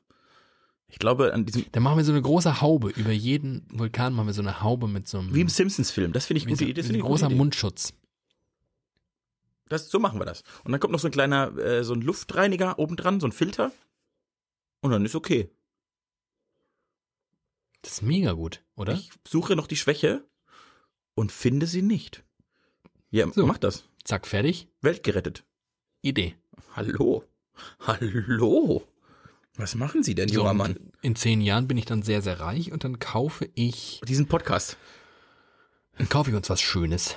[0.89, 2.91] Ich glaube an diesem, Dann machen wir so eine große Haube.
[2.91, 6.13] Über jeden Vulkan machen wir so eine Haube mit so einem wie im Simpsons-Film.
[6.13, 6.83] Das finde ich gute so, Idee.
[6.83, 7.35] Das ein großer Idee.
[7.37, 7.95] Mundschutz.
[9.71, 10.43] Das, so machen wir das.
[10.65, 13.73] Und dann kommt noch so ein kleiner, äh, so ein Luftreiniger obendran, so ein Filter.
[14.85, 15.49] Und dann ist okay.
[17.81, 18.93] Das ist mega gut, oder?
[18.93, 20.27] Ich suche noch die Schwäche
[21.15, 22.23] und finde sie nicht.
[23.11, 23.47] Ja, So.
[23.47, 23.85] mach das.
[24.05, 24.69] Zack, fertig.
[24.83, 25.43] Welt gerettet.
[26.03, 26.37] Idee.
[26.77, 27.25] Hallo.
[27.81, 28.87] Hallo.
[29.57, 30.77] Was machen Sie denn, So, junger Mann?
[31.01, 34.77] In zehn Jahren bin ich dann sehr, sehr reich und dann kaufe ich, Diesen Podcast.
[35.97, 37.17] dann kaufe ich uns was Schönes.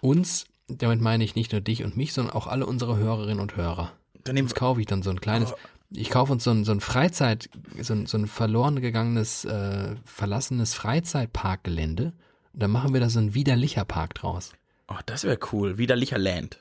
[0.00, 3.54] Uns, damit meine ich nicht nur dich und mich, sondern auch alle unsere Hörerinnen und
[3.54, 3.92] Hörer.
[4.24, 5.56] Dann nehmen Uns wir, kaufe ich dann so ein kleines, Oh.
[5.90, 7.48] Ich kaufe uns so ein, so ein Freizeit,
[7.80, 12.12] so ein, so ein verloren gegangenes, äh, verlassenes Freizeitparkgelände.
[12.52, 14.52] Und dann machen wir da so ein widerlicher Park draus.
[14.88, 15.78] oh, das wäre cool.
[15.78, 16.58] Widerlicher Land.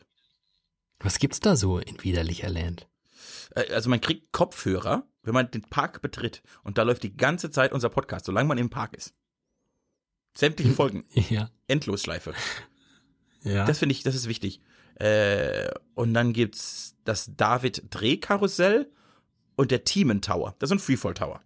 [1.00, 2.88] Was gibt's da so in widerlicher Land?
[3.56, 6.42] Äh, Also man kriegt Kopfhörer, wenn man den Park betritt.
[6.64, 9.14] Und da läuft die ganze Zeit unser Podcast, solange man im Park ist.
[10.36, 11.06] Sämtliche Folgen.
[11.30, 11.50] Ja.
[11.68, 12.34] Endlosschleife.
[13.44, 13.66] Ja.
[13.66, 14.62] Das finde ich, das ist wichtig.
[14.96, 18.90] Äh, und dann gibt's das David Drehkarussell
[19.58, 20.56] und der Thiemen Tower.
[20.60, 21.42] Das ist ein Freefall Tower.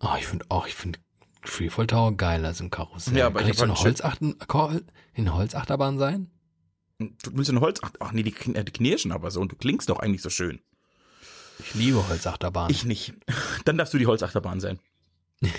[0.00, 0.98] Oh, ich finde auch, ich finde
[1.42, 3.16] Freefall Tower geiler als ein Karussell.
[3.16, 4.36] Ja, aber Kann ich so eine Holzachten,
[5.14, 6.30] eine Holzachterbahn sein?
[6.98, 7.80] Du willst ein Holz?
[7.82, 10.30] Ach, ach nee, die, äh, die knirschen aber so und du klingst doch eigentlich so
[10.30, 10.60] schön.
[11.58, 12.70] Ich liebe Holzachterbahn.
[12.70, 13.14] Ich nicht.
[13.64, 14.78] Dann darfst du die Holzachterbahn sein.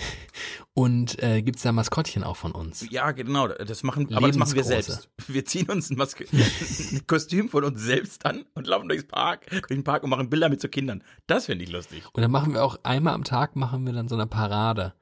[0.78, 2.86] Und äh, gibt's da Maskottchen auch von uns?
[2.92, 3.48] Ja, genau.
[3.48, 5.08] Das machen, aber das machen wir selbst.
[5.26, 9.50] Wir ziehen uns ein, Maske ein Kostüm von uns selbst an und laufen durchs Park,
[9.50, 11.02] durch den Park und machen Bilder mit so Kindern.
[11.28, 12.04] Das finde ich lustig.
[12.12, 14.94] Und dann machen wir auch einmal am Tag machen wir dann so eine Parade,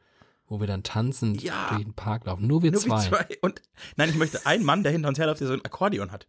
[0.48, 1.70] wo wir dann tanzend Ja.
[1.72, 2.46] durch den Park laufen.
[2.46, 3.02] Nur wir Nur zwei.
[3.02, 3.28] wie zwei.
[3.42, 3.64] Und
[3.96, 6.28] nein, ich möchte einen Mann, der hinter uns herläuft, der so ein Akkordeon hat.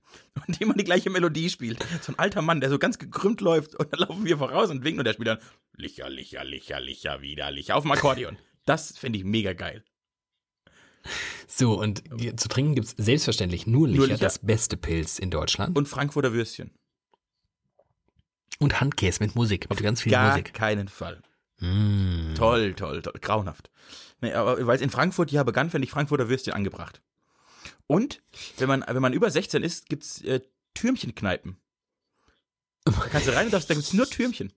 [0.48, 1.84] Und immer die gleiche Melodie spielt.
[2.00, 4.84] So ein alter Mann, der so ganz gekrümmt läuft und dann laufen wir voraus und
[4.84, 5.38] winken und der spielt dann
[5.76, 8.38] Licher, Licher, Licher, Licher, wieder Licher auf dem Akkordeon.
[8.64, 9.84] Das fände ich mega geil.
[11.46, 12.02] So, und
[12.40, 14.18] zu trinken gibt's selbstverständlich nur Licher, Nur Licher.
[14.20, 15.76] das beste Pilz in Deutschland.
[15.76, 16.70] Und Frankfurter Würstchen.
[18.58, 20.54] Und Handkäse mit Musik, mit ganz viel Gar Musik.
[20.54, 21.22] keinen Fall.
[21.58, 22.34] Mm.
[22.34, 23.12] Toll, toll, toll.
[23.20, 23.70] Grauenhaft.
[24.20, 27.02] Nee, aber weil es in Frankfurt ja begann, fände ich Frankfurter Würstchen angebracht.
[27.86, 28.22] Und
[28.56, 30.40] wenn man, wenn man über 16 ist, gibt's äh,
[30.72, 31.58] Türmchenkneipen.
[32.84, 34.52] Da kannst du rein und darfst, da gibt's nur Türmchen.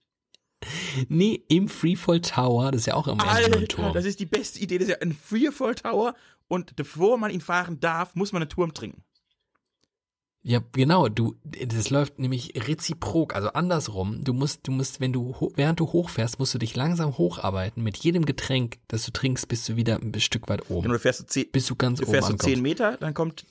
[1.08, 3.94] Nee, im Freefall Tower, das ist ja auch im Alter, Turm.
[3.94, 4.78] das ist die beste Idee.
[4.78, 6.16] Das ist ja ein Freefall Tower
[6.48, 9.04] und bevor man ihn fahren darf, muss man einen Turm trinken.
[10.50, 14.24] Ja, genau, du, das läuft nämlich reziprok, also andersrum.
[14.24, 17.84] Du musst, du musst, wenn du, während du hochfährst, musst du dich langsam hocharbeiten.
[17.84, 20.90] Mit jedem Getränk, das du trinkst, bist du wieder ein Stück weit Genau, oben.
[20.90, 22.46] du fährst so zehn, Bis du ganz du oben fährst so ankommst.
[22.54, 23.46] zehn Meter, dann kommt,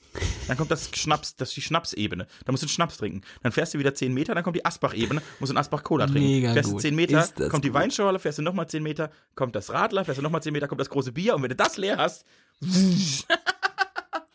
[0.47, 2.25] dann kommt das Schnaps, das ist die Schnapsebene.
[2.45, 3.21] Da musst du einen Schnaps trinken.
[3.43, 6.21] Dann fährst du wieder zehn Meter, dann kommt die Asbach-Ebene, musst du einen Asbach-Cola trinken.
[6.27, 6.81] Mega fährst du gut.
[6.81, 7.75] zehn Meter, kommt die gut.
[7.75, 10.81] Weinschorle, fährst du nochmal zehn Meter, kommt das Radler, fährst du nochmal zehn Meter, kommt
[10.81, 12.25] das große Bier und wenn du das leer hast,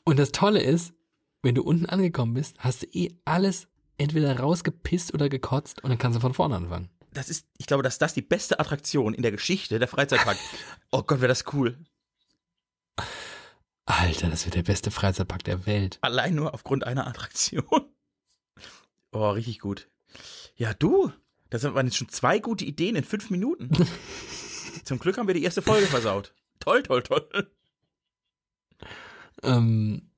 [0.05, 0.93] Und das Tolle ist,
[1.43, 3.67] wenn du unten angekommen bist, hast du eh alles
[3.99, 6.89] entweder rausgepisst oder gekotzt und dann kannst du von vorne anfangen.
[7.13, 10.39] das ist, ich glaube, dass das die beste Attraktion in der Geschichte der Freizeitpark.
[10.91, 11.79] oh Gott, wäre das cool.
[13.85, 15.99] Alter, das wird der beste Freizeitpark der Welt.
[16.01, 17.65] Allein nur aufgrund einer Attraktion.
[19.15, 19.91] Oh, richtig gut.
[20.57, 21.13] Ja, du,
[21.51, 23.69] das waren jetzt schon zwei gute Ideen in fünf Minuten.
[24.85, 26.35] Zum Glück haben wir die erste Folge versaut.
[26.61, 27.53] Toll, toll, toll.
[29.43, 30.11] Ähm,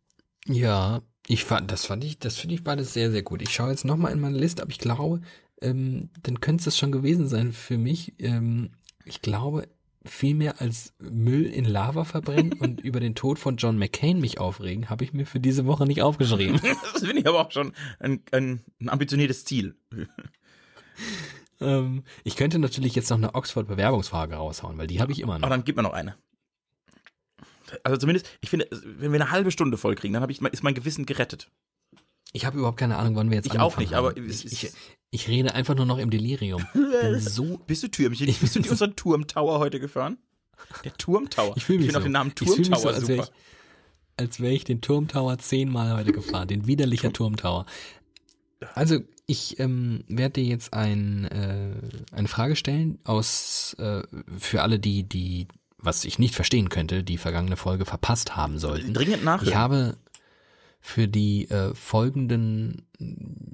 [0.47, 3.43] ja, ich fand, das fand ich, das finde ich beides sehr, sehr gut.
[3.43, 5.21] Ich schaue jetzt nochmal in meine Liste, aber ich glaube,
[5.63, 8.15] ähm, dann könnte es schon gewesen sein für mich.
[8.19, 8.73] Ähm,
[9.05, 9.69] ich glaube,
[10.05, 14.39] viel mehr als Müll in Lava verbrennen und über den Tod von John McCain mich
[14.39, 16.61] aufregen, habe ich mir für diese Woche nicht aufgeschrieben.
[16.93, 19.77] Das finde ich aber auch schon ein, ein, ein ambitioniertes Ziel.
[21.61, 25.47] ähm, ich könnte natürlich jetzt noch eine Oxford-Bewerbungsfrage raushauen, weil die habe ich immer noch.
[25.47, 26.17] Aber dann gib mir noch eine.
[27.83, 30.63] Also zumindest, ich finde, wenn wir eine halbe Stunde voll kriegen, dann hab ich, ist
[30.63, 31.51] mein Gewissen gerettet.
[32.33, 34.29] Ich habe überhaupt keine Ahnung, wann wir jetzt Ich auch nicht, aber haben.
[34.29, 34.73] es ich, ich,
[35.11, 36.67] ich rede einfach nur noch im Delirium.
[37.19, 38.27] So Bist du Türmchen?
[38.41, 40.19] Bist du die unseren Turmtower heute gefahren?
[40.85, 41.57] Der Turmtower.
[41.57, 42.01] Ich fühle mich finde so.
[42.01, 43.37] auch den Namen ich mich so, Turmtower als wäre super.
[43.37, 47.67] ich, als wäre ich den Turmtower zehnmal heute gefahren, den widerlicher Turmtower.
[48.75, 54.03] Also ich ähm, werde dir jetzt ein, äh, eine Frage stellen aus äh,
[54.39, 55.49] für alle die, die,
[55.85, 58.95] was ich nicht verstehen könnte, die vergangene Folge verpasst haben sollten.
[58.95, 59.55] Dringend Ich nachhören.
[59.55, 59.97] habe
[60.81, 62.87] für die äh, folgenden,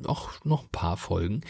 [0.05, 1.43] auch noch ein paar Folgen,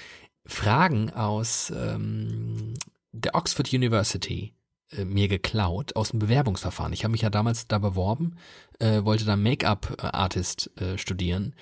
[0.44, 2.74] Fragen aus ähm,
[3.12, 4.52] der Oxford University
[4.92, 6.92] äh, mir geklaut aus dem Bewerbungsverfahren.
[6.92, 8.36] Ich habe mich ja damals da beworben,
[8.78, 11.54] äh, wollte da Make-up-Artist äh, studieren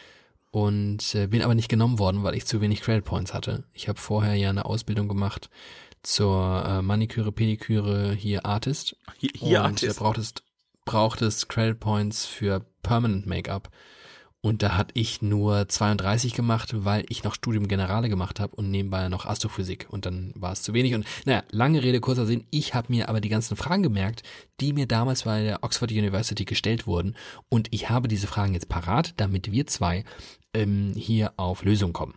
[0.51, 3.65] und äh, bin aber nicht genommen worden, weil ich zu wenig Credit Points hatte.
[3.73, 5.51] Ich habe vorher ja eine Ausbildung gemacht
[6.09, 9.99] zur äh, Maniküre, Pediküre, hier Artist Hier, hier und Artist.
[9.99, 10.35] da braucht es,
[10.87, 13.69] braucht es Credit Points für Permanent Make-up.
[14.41, 18.71] Und da hatte ich nur 32 gemacht, weil ich noch Studium Generale gemacht habe und
[18.71, 19.87] nebenbei noch Astrophysik.
[19.91, 20.95] Und dann war es zu wenig.
[20.95, 22.47] Und naja, lange Rede, kurzer Sinn.
[22.51, 24.23] Ich habe mir aber die ganzen Fragen gemerkt,
[24.61, 27.17] die mir damals bei der Oxford University gestellt wurden.
[27.51, 30.05] Und ich habe diese Fragen jetzt parat, damit wir zwei
[30.55, 32.15] ähm, hier auf Lösung kommen.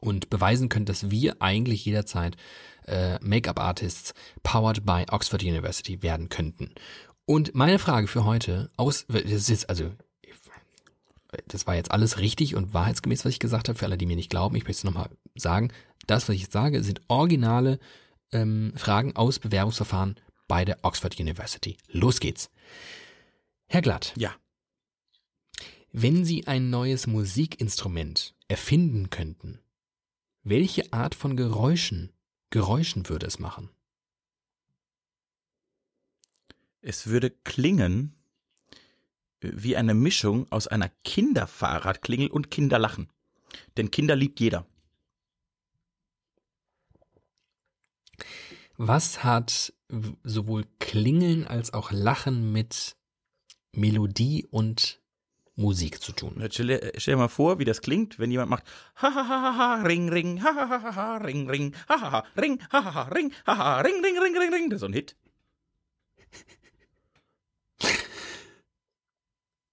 [0.00, 2.36] Und beweisen können, dass wir eigentlich jederzeit
[2.88, 6.74] äh, Make-up-Artists powered by Oxford University werden könnten.
[7.26, 9.92] Und meine Frage für heute aus, das ist jetzt also,
[11.46, 14.16] das war jetzt alles richtig und wahrheitsgemäß, was ich gesagt habe, für alle, die mir
[14.16, 15.70] nicht glauben, ich möchte es nochmal sagen,
[16.06, 17.78] das, was ich jetzt sage, sind originale
[18.32, 21.76] ähm, Fragen aus Bewerbungsverfahren bei der Oxford University.
[21.88, 22.50] Los geht's.
[23.66, 24.34] Herr Glatt, Ja.
[25.92, 29.60] wenn Sie ein neues Musikinstrument erfinden könnten,
[30.42, 32.10] welche Art von Geräuschen,
[32.50, 33.70] Geräuschen würde es machen?
[36.80, 38.14] Es würde klingen
[39.40, 43.08] äh, wie eine Mischung aus einer Kinderfahrradklingel und Kinderlachen.
[43.76, 44.66] Denn Kinder liebt jeder.
[48.76, 49.72] Was hat
[50.22, 52.96] sowohl Klingeln als auch Lachen mit
[53.72, 55.00] Melodie und
[55.58, 56.40] Musik zu tun?
[56.52, 58.62] Stell, dir- stell dir mal vor, wie das klingt, wenn jemand macht
[58.96, 62.60] ha ha ha ha ring ring ha ha ha ring ring ha ha ha ring
[62.70, 64.70] ha ha ha ring ha ha ring ring ring ring ring.
[64.70, 65.16] Das ist so ein Hit.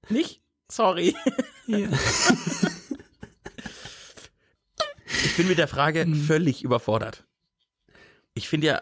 [0.09, 0.41] Nicht?
[0.71, 1.15] Sorry.
[1.67, 1.89] Ja.
[5.23, 7.25] Ich bin mit der Frage völlig überfordert.
[8.33, 8.81] Ich finde ja,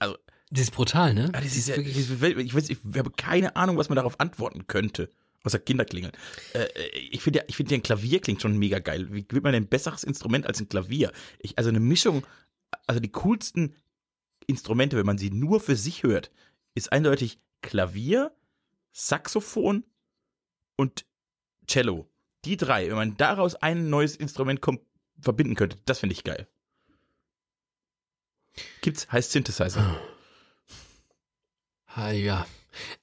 [0.00, 0.16] also
[0.50, 1.30] Das ist brutal, ne?
[1.32, 4.66] Ah, das ist ja, wirklich, ich, weiß, ich habe keine Ahnung, was man darauf antworten
[4.66, 5.10] könnte.
[5.44, 6.12] Außer Kinderklingeln.
[6.54, 9.08] Äh, ich finde ja, ich finde ja ein Klavier klingt schon mega geil.
[9.12, 11.12] Wie wird man denn ein besseres Instrument als ein Klavier?
[11.40, 12.24] Ich, also eine Mischung,
[12.86, 13.74] also die coolsten
[14.46, 16.30] Instrumente, wenn man sie nur für sich hört,
[16.74, 18.34] ist eindeutig Klavier,
[18.92, 19.84] Saxophon
[20.76, 21.06] und
[21.66, 22.08] Cello.
[22.44, 24.60] Die drei, wenn man daraus ein neues Instrument
[25.20, 26.48] verbinden könnte, das finde ich geil.
[28.80, 29.98] Gibt's, heißt Synthesizer.
[31.86, 32.46] Ah, ja.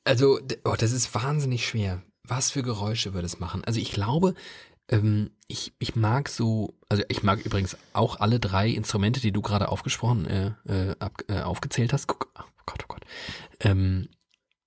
[0.04, 2.04] Also, oh, das ist wahnsinnig schwer.
[2.30, 3.63] Was für Geräusche würde es machen?
[3.65, 4.36] Also ich glaube,
[4.88, 9.42] ähm, ich, ich mag so, also ich mag übrigens auch alle drei Instrumente, die du
[9.42, 12.08] gerade aufgesprochen, äh, äh, ab, äh, aufgezählt hast.
[12.08, 13.06] Guck, oh Gott, oh Gott.
[13.60, 14.10] Ähm,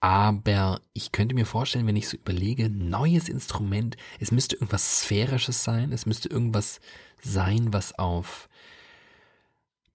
[0.01, 5.62] aber ich könnte mir vorstellen, wenn ich so überlege, neues Instrument, es müsste irgendwas Sphärisches
[5.62, 6.81] sein, es müsste irgendwas
[7.22, 8.48] sein, was auf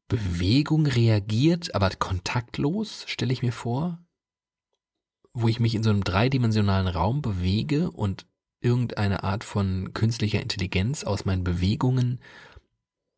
[0.07, 3.99] Bewegung reagiert, aber kontaktlos, stelle ich mir vor,
[5.39, 8.25] wo ich mich in so einem dreidimensionalen Raum bewege und
[8.59, 12.19] irgendeine Art von künstlicher Intelligenz aus meinen Bewegungen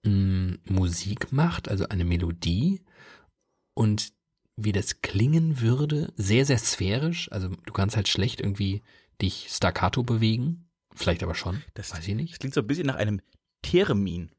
[0.04, 2.82] mh, mm, Musik macht, also eine Melodie
[3.74, 4.12] und
[4.58, 8.82] wie das klingen würde, sehr, sehr sphärisch, also du kannst halt schlecht irgendwie
[9.22, 12.34] dich staccato bewegen, vielleicht aber schon, das weiß ich nicht.
[12.34, 13.22] Das klingt so ein bisschen nach einem
[13.62, 14.32] Theremin.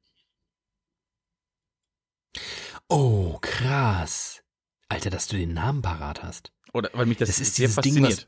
[2.89, 4.43] Oh, krass.
[4.89, 6.53] Alter, dass du den Namen parat hast.
[6.73, 7.97] Oder weil mich das, das ist sehr fasziniert.
[7.97, 8.27] Ding, was,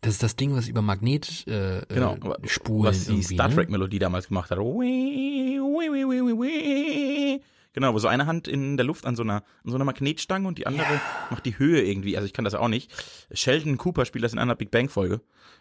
[0.00, 3.70] das ist das Ding, was über Magnet äh, genau, äh, Spulen was die Star Trek
[3.70, 4.58] Melodie damals gemacht hat.
[7.76, 10.46] Genau, wo so eine Hand in der Luft an so einer, an so einer Magnetstange
[10.46, 11.00] und die andere ja.
[11.30, 12.16] macht die Höhe irgendwie.
[12.16, 12.92] Also ich kann das auch nicht.
[13.32, 15.20] Sheldon Cooper spielt das in einer Big Bang Folge.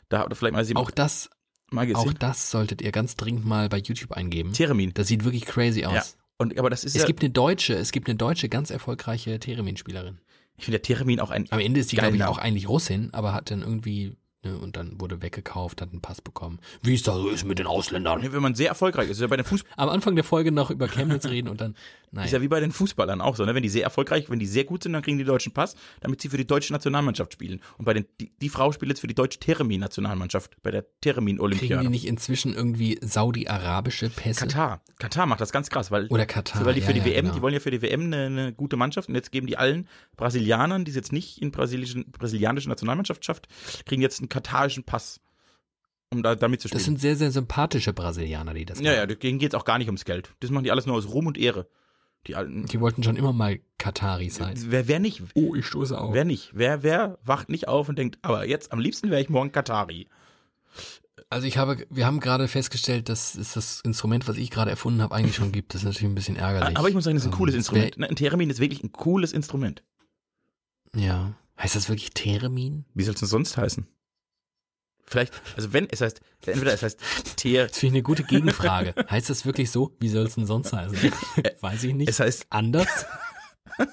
[0.09, 1.31] Da habt ihr vielleicht mal sie auch das
[1.71, 2.07] mal gesehen.
[2.07, 4.53] Auch das solltet ihr ganz dringend mal bei YouTube eingeben.
[4.53, 4.93] Theremin.
[4.93, 5.93] Das sieht wirklich crazy aus.
[5.95, 6.03] Ja.
[6.37, 9.39] Und, aber das ist es ja, gibt eine deutsche, es gibt eine deutsche ganz erfolgreiche
[9.39, 10.19] Theremin-Spielerin.
[10.57, 11.47] Ich finde der Theremin auch ein.
[11.49, 14.75] Am Ende ist die, glaube ich, auch eigentlich Russin, aber hat dann irgendwie Ne, und
[14.75, 16.59] dann wurde weggekauft, hat einen Pass bekommen.
[16.81, 18.21] Wie es da so ist mit den Ausländern.
[18.29, 19.79] Wenn man sehr erfolgreich ist, ist ja bei den Fußballern.
[19.79, 21.75] Am Anfang der Folge noch über Chemnitz reden und dann,
[22.11, 22.25] nein.
[22.25, 23.55] Ist ja wie bei den Fußballern auch so, ne?
[23.55, 26.19] Wenn die sehr erfolgreich, wenn die sehr gut sind, dann kriegen die deutschen Pass, damit
[26.19, 27.61] sie für die deutsche Nationalmannschaft spielen.
[27.77, 31.75] Und bei den, die, die Frau spielt jetzt für die deutsche Theremin-Nationalmannschaft, bei der Theremin-Olympiade.
[31.75, 34.41] Kriegen die nicht inzwischen irgendwie saudi-arabische Pässe?
[34.41, 34.81] Katar.
[34.99, 36.07] Katar macht das ganz krass, weil.
[36.07, 36.65] Oder Katar.
[36.65, 37.35] Weil die für ja, die ja, WM, genau.
[37.35, 39.87] die wollen ja für die WM eine, eine gute Mannschaft und jetzt geben die allen
[40.17, 43.47] Brasilianern, die es jetzt nicht in brasilischen, brasilianische Nationalmannschaft schafft,
[43.85, 45.19] kriegen jetzt einen katarischen Pass
[46.13, 46.79] um da damit zu spielen.
[46.79, 48.85] Das sind sehr, sehr sympathische Brasilianer, die das machen.
[48.85, 50.33] Ja, ja, denen geht es auch gar nicht ums Geld.
[50.39, 51.67] Das machen die alles nur aus Ruhm und Ehre.
[52.27, 52.65] Die alten.
[52.67, 54.55] Die wollten schon immer mal Katari sein.
[54.67, 55.21] Wer, wer nicht?
[55.33, 56.13] Oh, ich stoße auf.
[56.13, 56.51] Wer nicht?
[56.53, 60.07] Wer, wer wacht nicht auf und denkt, aber jetzt am liebsten wäre ich morgen Katari.
[61.29, 65.01] Also ich habe, wir haben gerade festgestellt, dass es das Instrument, was ich gerade erfunden
[65.01, 65.73] habe, eigentlich schon gibt.
[65.73, 66.77] Das ist natürlich ein bisschen ärgerlich.
[66.77, 68.01] Aber ich muss sagen, das ist ein ähm, cooles Instrument.
[68.01, 69.83] Ein Theremin ist wirklich ein cooles Instrument.
[70.95, 71.33] Ja.
[71.59, 72.85] Heißt das wirklich Theremin?
[72.93, 73.87] Wie soll es denn sonst heißen?
[75.05, 76.99] Vielleicht, also wenn, es heißt, entweder es heißt
[77.37, 77.67] Teer.
[77.67, 78.95] Das finde ich eine gute Gegenfrage.
[79.09, 79.95] heißt das wirklich so?
[79.99, 80.97] Wie soll es denn sonst heißen?
[81.61, 82.09] Weiß ich nicht.
[82.09, 83.05] Es heißt anders.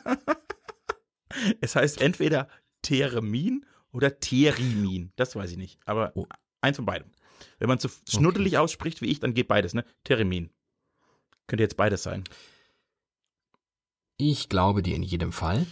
[1.60, 2.48] es heißt entweder
[2.82, 5.12] Theremin oder Terimin.
[5.16, 5.78] Das weiß ich nicht.
[5.84, 6.26] Aber oh.
[6.60, 7.10] eins von beidem.
[7.58, 8.58] Wenn man zu schnuddelig okay.
[8.58, 9.84] ausspricht wie ich, dann geht beides, ne?
[10.04, 10.50] Terimin.
[11.46, 12.24] Könnte jetzt beides sein.
[14.16, 15.66] Ich glaube dir in jedem Fall.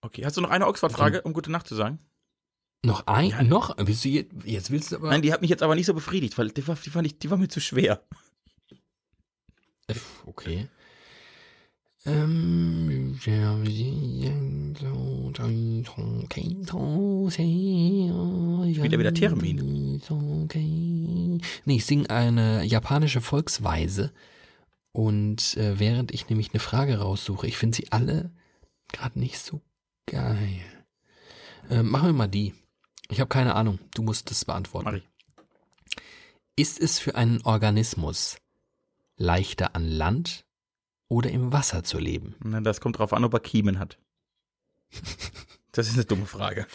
[0.00, 1.98] Okay, hast du noch eine Oxford-Frage, um gute Nacht zu sagen?
[2.84, 3.30] Noch ein?
[3.30, 3.76] Ja, noch?
[3.78, 5.10] Willst du jetzt, jetzt willst du aber.
[5.10, 7.18] Nein, die hat mich jetzt aber nicht so befriedigt, weil die war, die fand ich,
[7.18, 8.02] die war mir zu schwer.
[10.24, 10.68] Okay.
[12.06, 13.34] Ähm, Spiel
[18.92, 20.00] er wieder Termin?
[21.66, 24.12] Nee, ich singe eine japanische Volksweise.
[24.92, 28.30] Und äh, während ich nämlich eine Frage raussuche, ich finde sie alle
[28.88, 29.60] gerade nicht so
[30.06, 30.64] geil.
[31.68, 32.54] Äh, machen wir mal die.
[33.10, 33.78] Ich habe keine Ahnung.
[33.94, 34.84] Du musst es beantworten.
[34.86, 35.08] Mach ich.
[36.56, 38.36] Ist es für einen Organismus
[39.16, 40.44] leichter an Land
[41.08, 42.36] oder im Wasser zu leben?
[42.42, 43.98] Na, das kommt drauf an, ob er Kiemen hat.
[45.72, 46.66] Das ist eine dumme Frage.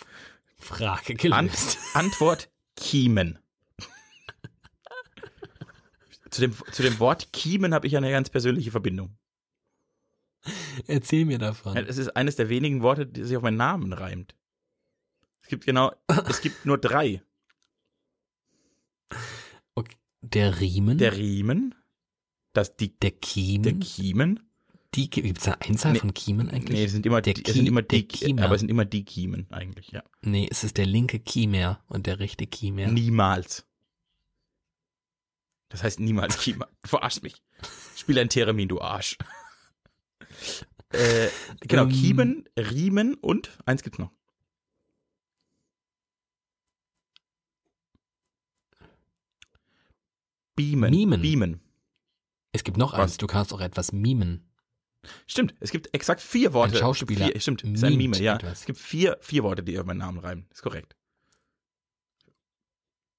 [0.58, 1.78] Frage gelöst.
[1.94, 3.38] An Antwort Kiemen.
[6.30, 9.18] zu, dem, zu dem Wort Kiemen habe ich eine ganz persönliche Verbindung.
[10.88, 11.76] Erzähl mir davon.
[11.76, 14.34] Es ist eines der wenigen Worte, die sich auf meinen Namen reimt.
[15.46, 15.92] Es gibt genau,
[16.28, 17.22] es gibt nur drei.
[19.76, 19.96] Okay.
[20.22, 20.98] Der Riemen.
[20.98, 21.76] Der Riemen.
[22.54, 23.62] Das, die, der Kiemen.
[23.62, 24.40] Der Kiemen.
[24.96, 26.80] Die, gibt es eine Einzahl nee, von Kiemen eigentlich?
[26.80, 28.08] Nee, es sind immer, der die, es sind immer die,
[28.40, 30.02] aber es sind immer die Kiemen eigentlich, ja.
[30.22, 32.88] Nee, es ist der linke Kiemer und der rechte Kiemer.
[32.88, 33.68] Niemals.
[35.70, 36.70] Das heißt niemals Kiemer.
[36.88, 37.36] Verarsch mich.
[37.96, 39.18] Spiel ein Theremin, du Arsch.
[40.92, 41.28] Äh,
[41.62, 41.90] genau, Ähm.
[41.90, 44.12] Kiemen, Riemen und eins gibt's noch.
[50.56, 50.90] Beamen.
[50.90, 51.22] Mimen.
[51.22, 51.62] Beamen.
[52.52, 53.00] Es gibt noch Was?
[53.00, 54.50] eins, du kannst auch etwas mimen.
[55.28, 56.76] Stimmt, es gibt exakt vier Worte.
[56.76, 58.36] Ein Schauspieler vier, stimmt, ist ein Mime, ja.
[58.36, 58.62] etwas.
[58.62, 60.48] Es gibt vier, vier Worte, die auf meinen Namen reimen.
[60.52, 60.96] Ist korrekt.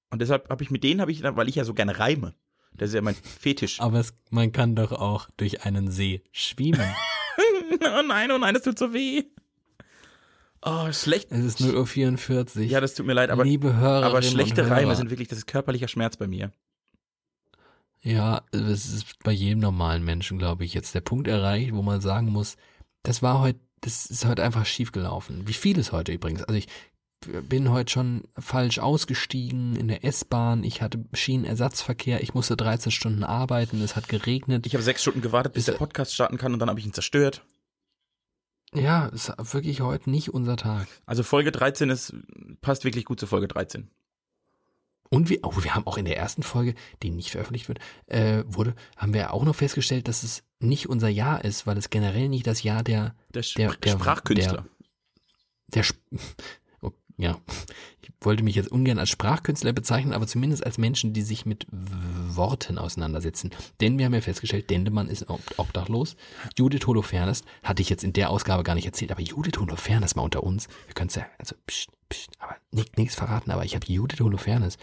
[0.09, 2.33] Und deshalb habe ich mit denen, habe ich, weil ich ja so gerne reime.
[2.73, 3.79] Das ist ja mein Fetisch.
[3.79, 6.93] Aber es, man kann doch auch durch einen See schwimmen.
[7.81, 9.23] oh nein, oh nein, das tut so weh.
[10.61, 11.31] Oh, schlecht.
[11.31, 12.63] es ist 0.44 Uhr.
[12.63, 14.69] Ja, das tut mir leid, aber, Liebe Hörerinnen aber schlechte.
[14.69, 16.51] Reime sind wirklich, das ist körperlicher Schmerz bei mir.
[18.01, 21.99] Ja, es ist bei jedem normalen Menschen, glaube ich, jetzt der Punkt erreicht, wo man
[22.01, 22.55] sagen muss,
[23.03, 25.47] das war heute, das ist heute einfach schief gelaufen.
[25.47, 26.43] Wie vieles heute übrigens.
[26.43, 26.67] Also ich
[27.49, 33.23] bin heute schon falsch ausgestiegen in der S-Bahn, ich hatte Schienenersatzverkehr, ich musste 13 Stunden
[33.23, 34.65] arbeiten, es hat geregnet.
[34.67, 36.85] Ich habe sechs Stunden gewartet, bis Ist- der Podcast starten kann und dann habe ich
[36.85, 37.43] ihn zerstört.
[38.73, 40.87] ja, es ist wirklich heute nicht unser Tag.
[41.05, 42.13] Also Folge 13 ist,
[42.61, 43.89] passt wirklich gut zu Folge 13.
[45.09, 48.43] Und wir, oh, wir haben auch in der ersten Folge, die nicht veröffentlicht wird, äh,
[48.47, 52.29] wurde, haben wir auch noch festgestellt, dass es nicht unser Jahr ist, weil es generell
[52.29, 54.65] nicht das Jahr der Der, Der- der- Sprachkünstler.
[55.67, 55.97] der Sp
[56.81, 57.39] oh, ja,
[58.01, 61.67] ich wollte mich jetzt ungern als Sprachkünstler bezeichnen, aber zumindest als Menschen, die sich mit
[61.71, 63.51] Worten auseinandersetzen.
[63.81, 66.15] Denn wir haben ja festgestellt, Dendemann ist ob- obdachlos.
[66.57, 70.23] Judith Holofernes hatte ich jetzt in der Ausgabe gar nicht erzählt, aber Judith Holofernes mal
[70.23, 70.67] unter uns.
[70.87, 74.19] Wir können es ja, also pst, pst, aber nicht, nichts verraten, aber ich habe Judith
[74.19, 74.77] Holofernes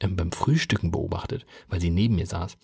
[0.00, 2.56] ähm, beim Frühstücken beobachtet, weil sie neben mir saß.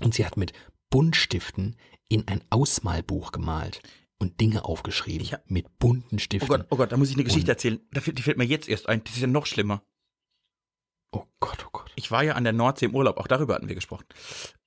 [0.00, 0.52] Und sie hat mit
[0.90, 1.76] Buntstiften
[2.08, 3.82] in ein Ausmalbuch gemalt
[4.18, 5.22] und Dinge aufgeschrieben.
[5.22, 6.48] Ich hab- mit bunten Oh Stiften.
[6.48, 7.80] Gott, oh Gott, da muss ich eine Geschichte Und- erzählen.
[7.92, 9.02] Da fällt, die fällt mir jetzt erst ein.
[9.04, 9.82] Das ist ja noch schlimmer.
[11.12, 11.90] Oh Gott, oh Gott.
[11.96, 14.06] Ich war ja an der Nordsee im Urlaub, auch darüber hatten wir gesprochen.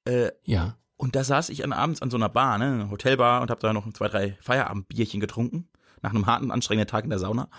[0.05, 0.77] Äh, Ja.
[0.97, 3.73] und da saß ich an, abends an so einer Bar, ne, Hotelbar, und habe da
[3.73, 5.69] noch zwei, drei Feierabendbierchen getrunken,
[6.01, 7.49] nach einem harten, anstrengenden Tag in der Sauna.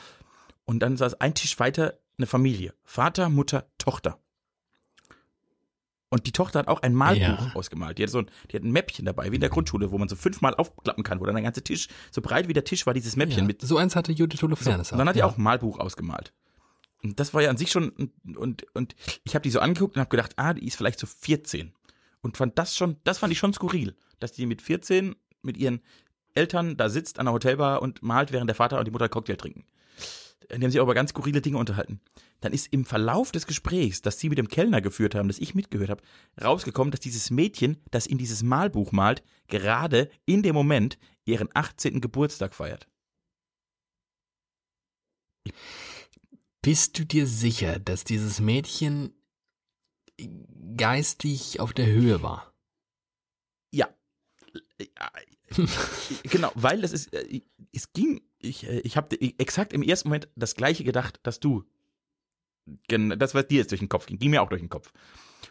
[0.67, 2.75] Und dann saß ein Tisch weiter eine Familie.
[2.85, 4.19] Vater, Mutter, Tochter.
[6.09, 7.51] Und die Tochter hat auch ein Malbuch Ja.
[7.55, 7.99] ausgemalt.
[7.99, 10.09] Die hat so ein, die hat ein Mäppchen dabei, wie in der Grundschule, wo man
[10.09, 12.95] so fünfmal aufklappen kann, wo dann der ganze Tisch, so breit wie der Tisch war
[12.95, 13.47] dieses Mäppchen ja.
[13.47, 15.27] mit so eins hatte Judith so, Holofernes und dann hat die ja.
[15.27, 16.33] auch ein Malbuch ausgemalt.
[17.03, 19.97] Und das war ja an sich schon, und, und, und ich habe die so angeguckt
[19.97, 21.73] und habe gedacht, ah, die ist vielleicht so 14.
[22.23, 25.81] Und fand das schon, das fand ich schon skurril, dass die mit 14 mit ihren
[26.35, 29.11] Eltern da sitzt an der Hotelbar und malt, während der Vater und die Mutter einen
[29.11, 29.65] Cocktail trinken.
[30.51, 32.01] Die haben sich auch über ganz skurrile Dinge unterhalten.
[32.41, 35.55] Dann ist im Verlauf des Gesprächs, das sie mit dem Kellner geführt haben, das ich
[35.55, 36.03] mitgehört habe,
[36.43, 42.01] rausgekommen, dass dieses Mädchen, das in dieses Malbuch malt, gerade in dem Moment ihren 18.
[42.01, 42.87] Geburtstag feiert.
[46.63, 49.15] Bist du dir sicher, dass dieses Mädchen
[50.77, 52.53] geistig auf der Höhe war?
[53.73, 53.89] Ja.
[56.25, 60.29] genau, weil das ist, äh, es ging, ich, äh, ich habe exakt im ersten Moment
[60.37, 61.65] das gleiche gedacht, dass du,
[62.89, 64.93] das, was dir jetzt durch den Kopf ging, ging mir auch durch den Kopf.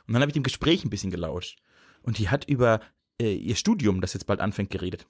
[0.08, 1.60] Und dann habe ich dem Gespräch ein bisschen gelauscht.
[2.02, 2.82] Und die hat über
[3.20, 5.08] äh, ihr Studium, das jetzt bald anfängt, geredet.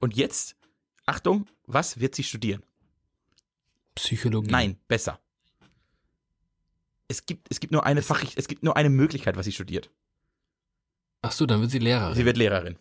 [0.00, 0.56] Und jetzt,
[1.06, 2.62] Achtung, was wird sie studieren?
[3.94, 4.50] Psychologie.
[4.50, 5.20] Nein, besser.
[7.08, 9.90] Es gibt, es gibt nur eine Fach, es gibt nur eine Möglichkeit, was sie studiert.
[11.22, 12.14] Ach so, dann wird sie Lehrerin.
[12.14, 12.78] Sie wird Lehrerin.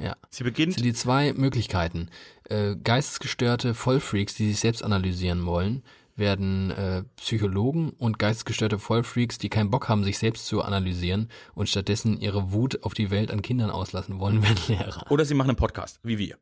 [0.00, 0.16] Ja.
[0.30, 2.08] Sie Das beginnt sind die zwei Möglichkeiten.
[2.48, 5.82] Äh, geistesgestörte Vollfreaks, die sich selbst analysieren wollen,
[6.16, 11.68] werden äh, Psychologen und geistesgestörte Vollfreaks, die keinen Bock haben, sich selbst zu analysieren und
[11.68, 15.10] stattdessen ihre Wut auf die Welt an Kindern auslassen wollen, werden Lehrer.
[15.10, 16.36] oder sie machen einen Podcast, wie wir.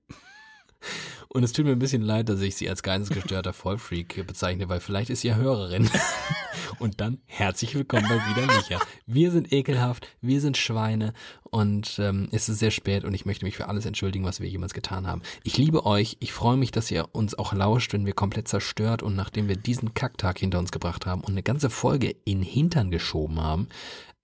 [1.29, 4.81] Und es tut mir ein bisschen leid, dass ich sie als geistesgestörter Vollfreak bezeichne, weil
[4.81, 5.91] vielleicht ist sie ja Hörerin.
[6.79, 8.79] Und dann herzlich willkommen bei Wieder Micha.
[9.07, 11.13] Wir sind ekelhaft, wir sind Schweine
[11.51, 14.49] und ähm, es ist sehr spät und ich möchte mich für alles entschuldigen, was wir
[14.49, 15.23] jemals getan haben.
[15.43, 19.03] Ich liebe euch, ich freue mich, dass ihr uns auch lauscht, wenn wir komplett zerstört
[19.03, 22.91] und nachdem wir diesen Kacktag hinter uns gebracht haben und eine ganze Folge in Hintern
[22.91, 23.69] geschoben haben,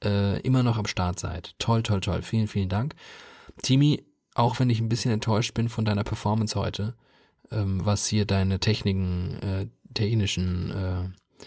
[0.05, 1.55] äh, immer noch am Start seid.
[1.59, 2.23] Toll, toll, toll.
[2.23, 2.95] Vielen, vielen Dank.
[3.62, 6.94] Timi, auch wenn ich ein bisschen enttäuscht bin von deiner Performance heute,
[7.51, 11.47] ähm, was hier deine Techniken, äh, technischen, äh,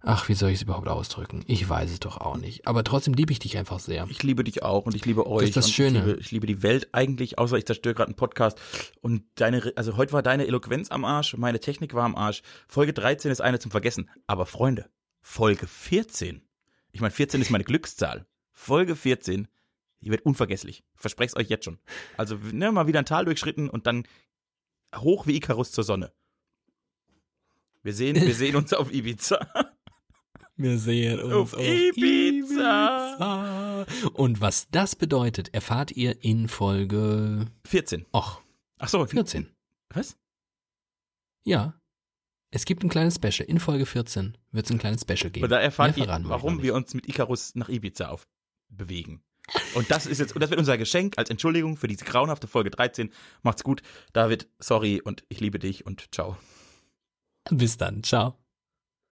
[0.00, 1.42] ach, wie soll ich es überhaupt ausdrücken?
[1.46, 2.66] Ich weiß es doch auch nicht.
[2.66, 4.06] Aber trotzdem liebe ich dich einfach sehr.
[4.10, 5.48] Ich liebe dich auch und ich liebe euch.
[5.48, 6.00] ist das Schöne.
[6.00, 8.60] Ich liebe, ich liebe die Welt eigentlich, außer ich zerstöre gerade einen Podcast.
[9.00, 12.42] Und deine, also heute war deine Eloquenz am Arsch, meine Technik war am Arsch.
[12.68, 14.10] Folge 13 ist eine zum Vergessen.
[14.26, 14.90] Aber Freunde,
[15.22, 16.42] Folge 14.
[16.90, 18.26] Ich meine, 14 ist meine Glückszahl.
[18.52, 19.48] Folge 14,
[20.02, 20.84] die wird unvergesslich.
[20.94, 21.78] Ich verspreche es euch jetzt schon.
[22.16, 24.06] Also, ne, mal wieder ein Tal durchschritten und dann
[24.96, 26.12] hoch wie Icarus zur Sonne.
[27.82, 29.38] Wir sehen, wir sehen uns auf Ibiza.
[30.54, 33.86] Wir sehen uns Auf auf, Ibiza.
[33.86, 34.08] Ibiza.
[34.12, 38.04] Und was das bedeutet, erfahrt ihr in Folge 14.
[38.12, 38.42] och,
[38.78, 39.50] Ach so, 14.
[39.88, 40.16] Was?
[41.44, 41.80] Ja.
[42.50, 43.48] Es gibt ein kleines Special.
[43.48, 45.44] In Folge 14 wird es ein kleines Special geben.
[45.44, 48.28] Und da erfahrt Mehr ihr, warum wir uns mit Icarus nach Ibiza auf
[48.68, 49.24] bewegen.
[49.74, 52.70] Und das ist jetzt, und das wird unser Geschenk als Entschuldigung für diese grauenhafte Folge
[52.70, 53.10] 13.
[53.42, 53.82] Macht's gut.
[54.12, 56.36] David, sorry und ich liebe dich und ciao.
[57.50, 58.02] Bis dann.
[58.02, 58.41] Ciao.